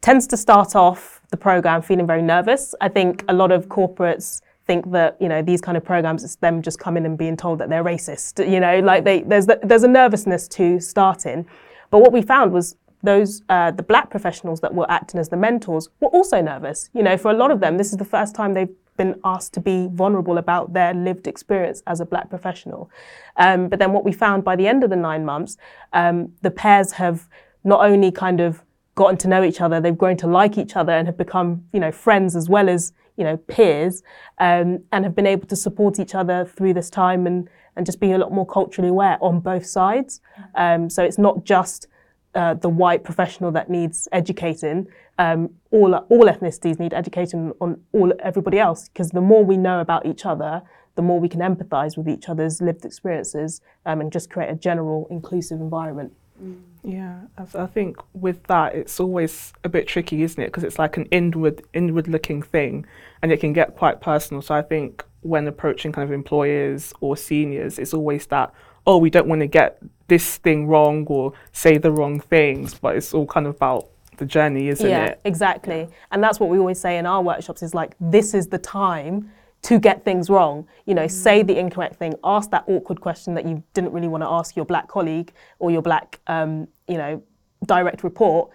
tends 0.00 0.26
to 0.26 0.36
start 0.36 0.74
off 0.74 1.20
the 1.30 1.36
program 1.36 1.82
feeling 1.82 2.06
very 2.06 2.22
nervous. 2.22 2.74
I 2.80 2.88
think 2.88 3.24
a 3.28 3.32
lot 3.32 3.52
of 3.52 3.68
corporates 3.68 4.40
think 4.66 4.90
that 4.92 5.16
you 5.20 5.28
know 5.28 5.42
these 5.42 5.60
kind 5.60 5.76
of 5.76 5.84
programs 5.84 6.22
it's 6.22 6.36
them 6.36 6.62
just 6.62 6.78
coming 6.78 7.04
and 7.04 7.18
being 7.18 7.36
told 7.36 7.58
that 7.58 7.68
they're 7.68 7.84
racist. 7.84 8.46
You 8.50 8.60
know, 8.60 8.80
like 8.80 9.04
they 9.04 9.22
there's 9.22 9.46
the, 9.46 9.58
there's 9.62 9.82
a 9.82 9.88
nervousness 9.88 10.48
to 10.48 10.80
starting. 10.80 11.46
But 11.90 11.98
what 11.98 12.12
we 12.12 12.22
found 12.22 12.52
was 12.52 12.76
those 13.02 13.42
uh, 13.48 13.70
the 13.70 13.82
black 13.82 14.10
professionals 14.10 14.60
that 14.60 14.74
were 14.74 14.90
acting 14.90 15.18
as 15.18 15.28
the 15.28 15.36
mentors 15.36 15.88
were 16.00 16.08
also 16.08 16.40
nervous. 16.40 16.90
You 16.94 17.02
know, 17.02 17.16
for 17.16 17.30
a 17.30 17.34
lot 17.34 17.50
of 17.50 17.60
them, 17.60 17.78
this 17.78 17.92
is 17.92 17.98
the 17.98 18.04
first 18.04 18.34
time 18.34 18.54
they've 18.54 18.74
been 18.96 19.18
asked 19.24 19.54
to 19.54 19.60
be 19.60 19.88
vulnerable 19.92 20.36
about 20.36 20.74
their 20.74 20.92
lived 20.92 21.26
experience 21.26 21.82
as 21.86 22.00
a 22.00 22.04
black 22.04 22.28
professional. 22.28 22.90
Um, 23.38 23.68
but 23.68 23.78
then 23.78 23.92
what 23.92 24.04
we 24.04 24.12
found 24.12 24.44
by 24.44 24.56
the 24.56 24.68
end 24.68 24.84
of 24.84 24.90
the 24.90 24.96
nine 24.96 25.24
months, 25.24 25.56
um, 25.94 26.32
the 26.42 26.50
pairs 26.50 26.92
have 26.92 27.26
not 27.64 27.80
only 27.82 28.10
kind 28.10 28.40
of 28.40 28.62
gotten 28.96 29.16
to 29.16 29.28
know 29.28 29.42
each 29.42 29.62
other, 29.62 29.80
they've 29.80 29.96
grown 29.96 30.18
to 30.18 30.26
like 30.26 30.58
each 30.58 30.76
other 30.76 30.92
and 30.92 31.06
have 31.06 31.16
become, 31.16 31.64
you 31.72 31.80
know, 31.80 31.90
friends 31.90 32.36
as 32.36 32.50
well 32.50 32.68
as, 32.68 32.92
you 33.20 33.24
know, 33.24 33.36
peers, 33.36 34.02
um, 34.38 34.82
and 34.90 35.04
have 35.04 35.14
been 35.14 35.26
able 35.26 35.46
to 35.46 35.54
support 35.54 36.00
each 36.00 36.14
other 36.14 36.44
through 36.44 36.74
this 36.74 36.90
time 36.90 37.26
and, 37.26 37.48
and 37.76 37.86
just 37.86 38.00
be 38.00 38.10
a 38.12 38.18
lot 38.18 38.32
more 38.32 38.46
culturally 38.46 38.88
aware 38.88 39.18
on 39.20 39.38
both 39.38 39.66
sides. 39.66 40.20
Um, 40.56 40.90
so 40.90 41.04
it's 41.04 41.18
not 41.18 41.44
just 41.44 41.86
uh, 42.34 42.54
the 42.54 42.68
white 42.68 43.04
professional 43.04 43.52
that 43.52 43.68
needs 43.68 44.08
educating. 44.12 44.88
Um, 45.18 45.50
all 45.70 45.94
all 45.94 46.24
ethnicities 46.24 46.78
need 46.78 46.94
education 46.94 47.52
on 47.60 47.80
all 47.92 48.12
everybody 48.20 48.58
else 48.58 48.88
because 48.88 49.10
the 49.10 49.20
more 49.20 49.44
we 49.44 49.56
know 49.56 49.80
about 49.80 50.06
each 50.06 50.24
other, 50.24 50.62
the 50.94 51.02
more 51.02 51.20
we 51.20 51.28
can 51.28 51.40
empathise 51.40 51.96
with 51.98 52.08
each 52.08 52.28
other's 52.28 52.60
lived 52.62 52.84
experiences 52.84 53.60
um, 53.84 54.00
and 54.00 54.12
just 54.12 54.30
create 54.30 54.50
a 54.50 54.54
general 54.54 55.06
inclusive 55.10 55.60
environment. 55.60 56.12
Mm. 56.42 56.60
Yeah, 56.82 57.20
I, 57.36 57.64
I 57.64 57.66
think 57.66 57.98
with 58.14 58.42
that, 58.44 58.74
it's 58.74 59.00
always 59.00 59.52
a 59.64 59.68
bit 59.68 59.86
tricky, 59.86 60.22
isn't 60.22 60.42
it? 60.42 60.46
Because 60.46 60.64
it's 60.64 60.78
like 60.78 60.96
an 60.96 61.04
inward, 61.06 61.62
inward-looking 61.74 62.42
thing, 62.42 62.86
and 63.20 63.30
it 63.30 63.40
can 63.40 63.52
get 63.52 63.76
quite 63.76 64.00
personal. 64.00 64.40
So 64.40 64.54
I 64.54 64.62
think 64.62 65.04
when 65.20 65.46
approaching 65.46 65.92
kind 65.92 66.08
of 66.08 66.12
employers 66.12 66.94
or 67.00 67.16
seniors, 67.16 67.78
it's 67.78 67.92
always 67.92 68.26
that, 68.28 68.54
oh, 68.86 68.96
we 68.96 69.10
don't 69.10 69.28
want 69.28 69.42
to 69.42 69.46
get 69.46 69.78
this 70.08 70.38
thing 70.38 70.66
wrong 70.66 71.06
or 71.06 71.34
say 71.52 71.76
the 71.76 71.92
wrong 71.92 72.18
things, 72.18 72.74
but 72.74 72.96
it's 72.96 73.12
all 73.12 73.26
kind 73.26 73.46
of 73.46 73.56
about 73.56 73.90
the 74.16 74.24
journey, 74.24 74.68
isn't 74.68 74.88
yeah, 74.88 75.04
it? 75.04 75.20
Yeah, 75.22 75.28
exactly. 75.28 75.88
And 76.10 76.22
that's 76.24 76.40
what 76.40 76.48
we 76.48 76.58
always 76.58 76.80
say 76.80 76.96
in 76.96 77.04
our 77.04 77.22
workshops 77.22 77.62
is 77.62 77.74
like, 77.74 77.94
this 78.00 78.32
is 78.32 78.48
the 78.48 78.58
time 78.58 79.30
to 79.62 79.78
get 79.78 80.04
things 80.04 80.30
wrong. 80.30 80.66
You 80.86 80.94
know, 80.94 81.06
say 81.06 81.42
the 81.42 81.58
incorrect 81.58 81.96
thing, 81.96 82.14
ask 82.24 82.50
that 82.50 82.64
awkward 82.66 83.00
question 83.00 83.34
that 83.34 83.46
you 83.46 83.62
didn't 83.74 83.92
really 83.92 84.08
want 84.08 84.22
to 84.22 84.28
ask 84.28 84.56
your 84.56 84.64
black 84.64 84.88
colleague 84.88 85.32
or 85.58 85.70
your 85.70 85.82
black, 85.82 86.20
um, 86.26 86.68
you 86.88 86.96
know, 86.96 87.22
direct 87.66 88.02
report. 88.02 88.50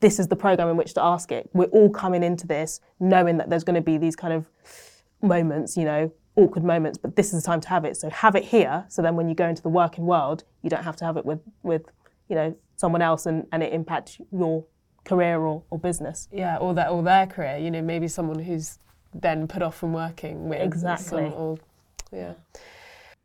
This 0.00 0.18
is 0.18 0.28
the 0.28 0.36
program 0.36 0.68
in 0.68 0.76
which 0.76 0.94
to 0.94 1.02
ask 1.02 1.32
it. 1.32 1.50
We're 1.52 1.66
all 1.66 1.90
coming 1.90 2.22
into 2.22 2.46
this 2.46 2.80
knowing 2.98 3.36
that 3.38 3.50
there's 3.50 3.64
going 3.64 3.74
to 3.74 3.80
be 3.80 3.98
these 3.98 4.16
kind 4.16 4.32
of 4.32 4.46
moments, 5.22 5.76
you 5.76 5.84
know, 5.84 6.12
awkward 6.36 6.64
moments, 6.64 6.98
but 6.98 7.16
this 7.16 7.32
is 7.32 7.42
the 7.42 7.46
time 7.46 7.60
to 7.60 7.68
have 7.68 7.84
it. 7.84 7.96
So 7.96 8.08
have 8.10 8.34
it 8.34 8.44
here. 8.44 8.84
So 8.88 9.02
then 9.02 9.16
when 9.16 9.28
you 9.28 9.34
go 9.34 9.48
into 9.48 9.62
the 9.62 9.68
working 9.68 10.06
world, 10.06 10.44
you 10.62 10.70
don't 10.70 10.84
have 10.84 10.96
to 10.96 11.04
have 11.04 11.16
it 11.16 11.24
with, 11.24 11.40
with 11.62 11.82
you 12.28 12.36
know, 12.36 12.56
someone 12.76 13.02
else 13.02 13.26
and, 13.26 13.46
and 13.52 13.62
it 13.62 13.72
impacts 13.72 14.18
your 14.30 14.64
career 15.04 15.40
or, 15.40 15.64
or 15.70 15.78
business. 15.78 16.28
Yeah, 16.32 16.56
or 16.56 16.74
their 16.74 16.88
or 16.88 17.02
their 17.02 17.26
career. 17.26 17.58
You 17.58 17.70
know, 17.70 17.82
maybe 17.82 18.08
someone 18.08 18.38
who's 18.38 18.78
then 19.14 19.48
put 19.48 19.62
off 19.62 19.76
from 19.76 19.92
working 19.92 20.48
with 20.48 20.60
Exactly. 20.60 21.30
some- 21.30 21.32
or, 21.34 21.58
yeah. 22.12 22.34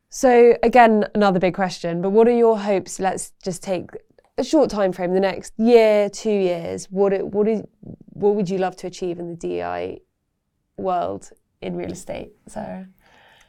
So 0.10 0.58
again, 0.64 1.06
another 1.14 1.40
big 1.40 1.54
question. 1.54 2.02
But 2.02 2.12
what 2.12 2.28
are 2.28 2.38
your 2.38 2.58
hopes? 2.58 3.00
Let's 3.00 3.34
just 3.44 3.62
take 3.62 3.90
a 4.38 4.44
short 4.44 4.70
time 4.70 4.92
frame. 4.94 5.14
The 5.14 5.20
next 5.20 5.54
year, 5.58 6.10
two 6.10 6.30
years. 6.30 6.86
What 6.90 7.12
it, 7.14 7.26
what 7.28 7.48
is 7.48 7.64
what 8.14 8.36
would 8.36 8.50
you 8.50 8.58
love 8.58 8.78
to 8.78 8.88
achieve 8.88 9.20
in 9.20 9.28
the 9.30 9.36
DEI 9.36 10.02
world 10.78 11.32
in 11.62 11.76
real 11.76 11.92
estate, 11.92 12.32
Sarah? 12.48 12.88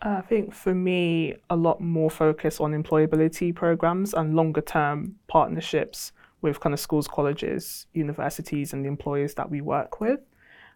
I 0.02 0.20
think 0.20 0.52
for 0.52 0.74
me, 0.74 1.36
a 1.50 1.56
lot 1.56 1.80
more 1.80 2.10
focus 2.10 2.60
on 2.60 2.72
employability 2.72 3.54
programs 3.54 4.12
and 4.12 4.34
longer 4.34 4.60
term 4.60 5.16
partnerships 5.28 6.12
with 6.42 6.60
kind 6.60 6.74
of 6.74 6.80
schools, 6.80 7.08
colleges, 7.08 7.86
universities, 7.94 8.72
and 8.72 8.84
the 8.84 8.88
employers 8.88 9.34
that 9.34 9.50
we 9.50 9.60
work 9.60 10.00
with. 10.00 10.20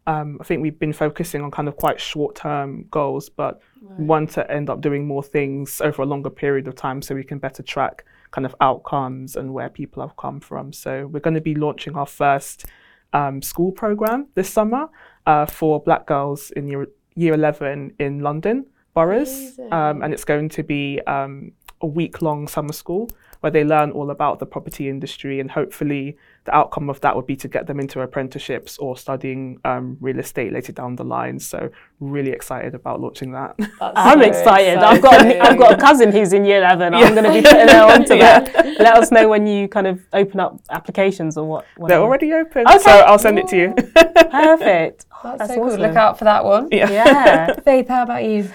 Um, 0.06 0.38
I 0.40 0.44
think 0.44 0.62
we've 0.62 0.78
been 0.78 0.92
focusing 0.92 1.42
on 1.42 1.50
kind 1.50 1.68
of 1.68 1.76
quite 1.76 2.00
short 2.00 2.34
term 2.36 2.86
goals, 2.90 3.28
but 3.28 3.60
we 3.98 4.04
want 4.04 4.30
to 4.30 4.50
end 4.50 4.70
up 4.70 4.80
doing 4.80 5.06
more 5.06 5.22
things 5.22 5.80
over 5.80 6.02
a 6.02 6.06
longer 6.06 6.30
period 6.30 6.66
of 6.68 6.74
time 6.74 7.02
so 7.02 7.14
we 7.14 7.24
can 7.24 7.38
better 7.38 7.62
track 7.62 8.04
kind 8.30 8.46
of 8.46 8.54
outcomes 8.60 9.36
and 9.36 9.52
where 9.52 9.68
people 9.68 10.02
have 10.02 10.16
come 10.16 10.40
from. 10.40 10.72
So 10.72 11.06
we're 11.06 11.20
going 11.20 11.34
to 11.34 11.40
be 11.40 11.54
launching 11.54 11.96
our 11.96 12.06
first 12.06 12.66
um, 13.12 13.42
school 13.42 13.72
program 13.72 14.28
this 14.34 14.48
summer 14.48 14.88
uh, 15.26 15.46
for 15.46 15.80
black 15.82 16.06
girls 16.06 16.50
in 16.52 16.68
year, 16.68 16.86
year 17.14 17.34
11 17.34 17.94
in 17.98 18.20
London 18.20 18.66
boroughs. 18.94 19.58
Um, 19.70 20.02
and 20.02 20.12
it's 20.12 20.24
going 20.24 20.48
to 20.50 20.62
be 20.62 21.00
um, 21.06 21.52
a 21.80 21.86
week 21.86 22.22
long 22.22 22.48
summer 22.48 22.72
school 22.72 23.10
where 23.40 23.50
they 23.50 23.64
learn 23.64 23.90
all 23.90 24.10
about 24.10 24.38
the 24.38 24.46
property 24.46 24.88
industry. 24.88 25.40
And 25.40 25.50
hopefully, 25.50 26.16
the 26.44 26.54
outcome 26.54 26.88
of 26.90 27.00
that 27.00 27.16
would 27.16 27.26
be 27.26 27.36
to 27.36 27.48
get 27.48 27.66
them 27.66 27.80
into 27.80 28.00
apprenticeships 28.00 28.76
or 28.78 28.96
studying 28.96 29.58
um, 29.64 29.96
real 30.00 30.18
estate 30.18 30.52
later 30.52 30.72
down 30.72 30.96
the 30.96 31.04
line. 31.04 31.38
So, 31.38 31.70
really 32.00 32.30
excited 32.30 32.74
about 32.74 33.00
launching 33.00 33.32
that. 33.32 33.56
I'm 33.80 34.22
excited. 34.22 34.78
I've 34.78 35.02
got 35.02 35.24
a, 35.24 35.38
I've 35.40 35.58
got 35.58 35.72
a 35.72 35.76
cousin 35.76 36.12
who's 36.12 36.32
in 36.32 36.44
year 36.44 36.58
11. 36.58 36.94
I'm 36.94 37.14
going 37.14 37.24
to 37.24 37.32
be 37.32 37.42
putting 37.42 37.68
her 37.68 37.82
onto 37.84 38.18
that. 38.18 38.54
Let 38.78 38.96
us 38.96 39.10
know 39.10 39.28
when 39.28 39.46
you 39.46 39.68
kind 39.68 39.86
of 39.86 40.00
open 40.12 40.38
up 40.40 40.60
applications 40.70 41.36
or 41.36 41.46
what. 41.48 41.64
They're 41.76 41.82
whatever. 41.82 42.02
already 42.04 42.32
open, 42.32 42.66
Okay. 42.68 42.78
so 42.78 42.90
I'll 42.90 43.18
send 43.18 43.38
it 43.38 43.48
to 43.48 43.56
you. 43.56 43.74
perfect. 44.30 45.06
That's, 45.22 45.38
That's 45.38 45.54
so 45.54 45.56
cool. 45.56 45.76
Look 45.76 45.96
out 45.96 46.18
for 46.18 46.24
that 46.24 46.44
one. 46.44 46.68
yeah. 46.70 46.90
Yeah. 46.90 47.54
Faith, 47.60 47.88
how 47.88 48.02
about 48.04 48.24
you? 48.24 48.50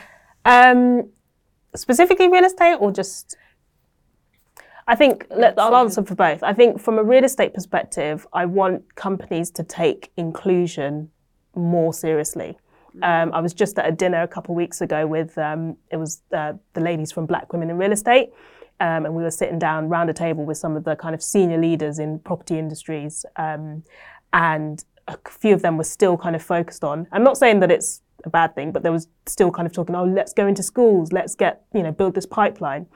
Um, 0.46 1.10
specifically 1.76 2.28
real 2.28 2.44
estate 2.46 2.76
or 2.76 2.92
just? 2.92 3.36
I 4.88 4.96
think 4.96 5.26
let, 5.32 5.58
I'll 5.58 5.76
answer 5.76 6.04
for 6.04 6.16
both. 6.16 6.44
I 6.44 6.54
think 6.54 6.80
from 6.80 7.00
a 7.00 7.04
real 7.04 7.24
estate 7.24 7.54
perspective, 7.54 8.28
I 8.34 8.46
want 8.46 8.96
companies 8.96 9.50
to 9.52 9.64
take 9.64 10.12
inclusion 10.16 11.10
more 11.56 11.94
seriously. 11.94 12.58
Um, 13.02 13.34
I 13.34 13.42
was 13.42 13.54
just 13.54 13.78
at 13.78 13.88
a 13.88 13.92
dinner 13.92 14.22
a 14.22 14.28
couple 14.28 14.54
of 14.54 14.58
weeks 14.58 14.82
ago 14.82 15.06
with 15.06 15.38
um, 15.38 15.76
it 15.92 15.98
was 15.98 16.22
uh, 16.32 16.54
the 16.74 16.82
ladies 16.82 17.12
from 17.12 17.26
Black 17.26 17.52
Women 17.52 17.70
in 17.70 17.78
Real 17.78 17.92
Estate, 17.92 18.30
um, 18.80 19.06
and 19.06 19.14
we 19.14 19.24
were 19.24 19.32
sitting 19.32 19.60
down 19.60 19.90
round 19.90 20.10
a 20.10 20.14
table 20.14 20.46
with 20.46 20.58
some 20.58 20.78
of 20.78 20.86
the 20.86 20.96
kind 20.96 21.14
of 21.14 21.22
senior 21.22 21.58
leaders 21.58 22.00
in 22.00 22.20
property 22.20 22.58
industries, 22.58 23.26
um, 23.36 23.84
and 24.32 24.86
a 25.08 25.18
few 25.30 25.54
of 25.54 25.62
them 25.62 25.78
were 25.78 25.84
still 25.84 26.16
kind 26.16 26.36
of 26.36 26.42
focused 26.42 26.84
on. 26.84 27.08
I'm 27.12 27.24
not 27.24 27.38
saying 27.38 27.60
that 27.62 27.72
it's 27.72 28.02
a 28.24 28.30
bad 28.30 28.56
thing, 28.56 28.72
but 28.72 28.82
there 28.82 28.92
was 28.92 29.08
still 29.26 29.52
kind 29.52 29.66
of 29.66 29.74
talking, 29.74 29.96
oh, 29.96 30.06
let's 30.06 30.34
go 30.34 30.48
into 30.48 30.64
schools, 30.64 31.12
let's 31.12 31.36
get 31.36 31.64
you 31.74 31.84
know 31.84 31.92
build 31.92 32.16
this 32.16 32.26
pipeline. 32.26 32.88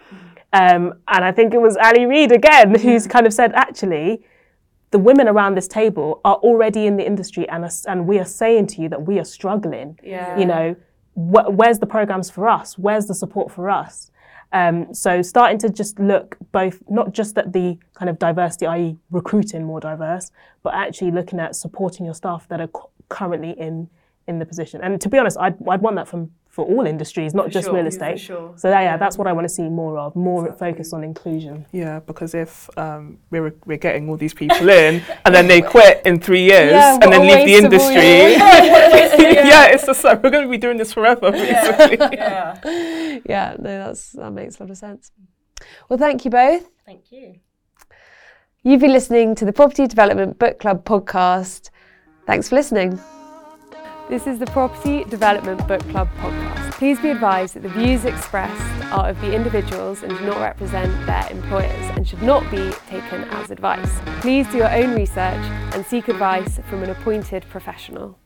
Um, 0.52 0.96
and 1.08 1.24
I 1.24 1.32
think 1.32 1.54
it 1.54 1.62
was 1.62 1.78
Ali 1.78 2.06
Reid 2.06 2.32
again 2.32 2.76
who's 2.80 3.06
kind 3.08 3.28
of 3.28 3.34
said, 3.34 3.52
actually, 3.54 4.24
the 4.92 5.00
women 5.00 5.28
around 5.28 5.56
this 5.56 5.68
table 5.68 6.22
are 6.26 6.36
already 6.38 6.88
in 6.88 6.98
the 6.98 7.06
industry 7.06 7.48
and, 7.50 7.64
are, 7.64 7.72
and 7.88 8.08
we 8.08 8.18
are 8.20 8.26
saying 8.26 8.68
to 8.68 8.82
you 8.82 8.90
that 8.90 9.06
we 9.06 9.20
are 9.20 9.26
struggling. 9.26 10.00
Yeah. 10.04 10.38
You 10.40 10.46
know, 10.46 10.76
wh- 11.14 11.50
where's 11.50 11.80
the 11.80 11.86
programs 11.86 12.30
for 12.30 12.48
us? 12.48 12.78
Where's 12.78 13.06
the 13.06 13.14
support 13.14 13.52
for 13.52 13.70
us? 13.70 14.10
Um, 14.52 14.92
so 14.96 15.22
starting 15.22 15.60
to 15.60 15.70
just 15.70 16.00
look 16.00 16.36
both, 16.52 16.82
not 16.90 17.14
just 17.14 17.38
at 17.38 17.54
the 17.54 17.78
kind 17.94 18.10
of 18.10 18.18
diversity, 18.18 18.66
i.e. 18.66 18.98
recruiting 19.12 19.64
more 19.64 19.80
diverse, 19.80 20.32
but 20.64 20.74
actually 20.74 21.12
looking 21.12 21.40
at 21.40 21.56
supporting 21.56 22.06
your 22.06 22.16
staff 22.16 22.48
that 22.48 22.60
are 22.60 22.68
cu- 22.68 22.90
currently 23.10 23.52
in 23.52 23.90
in 24.30 24.40
the 24.40 24.46
position. 24.46 24.82
And 24.82 25.02
to 25.02 25.10
be 25.10 25.18
honest, 25.18 25.38
I'd, 25.40 25.56
I'd 25.68 25.82
want 25.82 25.96
that 25.98 26.08
from 26.08 26.32
for 26.50 26.66
all 26.66 26.86
industries, 26.86 27.34
not 27.34 27.46
For 27.46 27.52
just 27.52 27.66
sure, 27.68 27.76
real 27.76 27.88
estate. 27.88 28.20
sure. 28.20 28.54
So 28.58 28.70
yeah, 28.70 28.98
that's 28.98 29.18
what 29.18 29.28
I 29.28 29.34
want 29.34 29.46
to 29.46 29.54
see 29.54 29.68
more 29.70 29.98
of, 30.00 30.16
more 30.16 30.52
focus 30.54 30.94
on 30.94 31.04
inclusion. 31.04 31.66
Yeah, 31.72 32.00
because 32.00 32.34
if 32.34 32.70
um, 32.78 33.20
we're 33.30 33.54
we're 33.66 33.78
getting 33.78 34.10
all 34.10 34.18
these 34.18 34.34
people 34.34 34.70
in 34.84 35.02
and 35.26 35.36
then 35.36 35.48
they 35.48 35.62
quit 35.62 36.02
in 36.06 36.20
three 36.20 36.44
years 36.44 36.72
Yeah, 36.72 36.98
and 37.02 37.12
then 37.14 37.22
leave 37.22 37.48
the 37.48 37.54
waste 37.54 37.66
of 37.66 37.72
all 37.82 37.98
industry, 37.98 38.32
yeah. 39.52 39.66
it's 39.74 39.86
just 39.86 40.04
like 40.04 40.24
we're 40.24 40.32
going 40.32 40.46
to 40.46 40.50
be 40.50 40.58
doing 40.58 40.78
this 40.78 40.94
forever, 40.94 41.32
basically. 41.32 41.98
Yeah. 42.18 43.20
Yeah, 43.26 43.56
no, 43.60 43.86
that's 43.86 44.12
that 44.14 44.32
makes 44.32 44.60
a 44.60 44.64
lot 44.64 44.72
of 44.72 44.78
sense. 44.78 45.12
Well, 45.88 46.00
thank 46.00 46.26
you 46.26 46.32
both. 46.32 46.70
Thank 46.86 47.12
you. 47.12 47.36
You've 48.64 48.82
been 48.82 48.92
listening 48.92 49.36
to 49.36 49.46
the 49.46 49.54
Property 49.54 49.88
Development 49.88 50.38
Book 50.38 50.60
Club 50.60 50.84
podcast. 50.84 51.70
Thanks 52.26 52.50
for 52.50 52.56
listening. 52.56 53.00
This 54.10 54.26
is 54.26 54.40
the 54.40 54.48
Property 54.48 55.04
Development 55.04 55.68
Book 55.68 55.82
Club 55.90 56.10
podcast. 56.18 56.72
Please 56.72 57.00
be 57.00 57.12
advised 57.12 57.54
that 57.54 57.62
the 57.62 57.70
views 57.70 58.06
expressed 58.06 58.84
are 58.92 59.08
of 59.08 59.22
the 59.22 59.36
individuals 59.36 60.02
and 60.02 60.18
do 60.18 60.26
not 60.26 60.42
represent 60.42 60.92
their 61.06 61.28
employers 61.30 61.92
and 61.96 62.08
should 62.08 62.24
not 62.24 62.42
be 62.50 62.72
taken 62.88 63.24
as 63.26 63.52
advice. 63.52 63.92
Please 64.22 64.48
do 64.48 64.58
your 64.58 64.74
own 64.74 64.96
research 64.96 65.46
and 65.76 65.86
seek 65.86 66.08
advice 66.08 66.60
from 66.68 66.82
an 66.82 66.90
appointed 66.90 67.46
professional. 67.52 68.18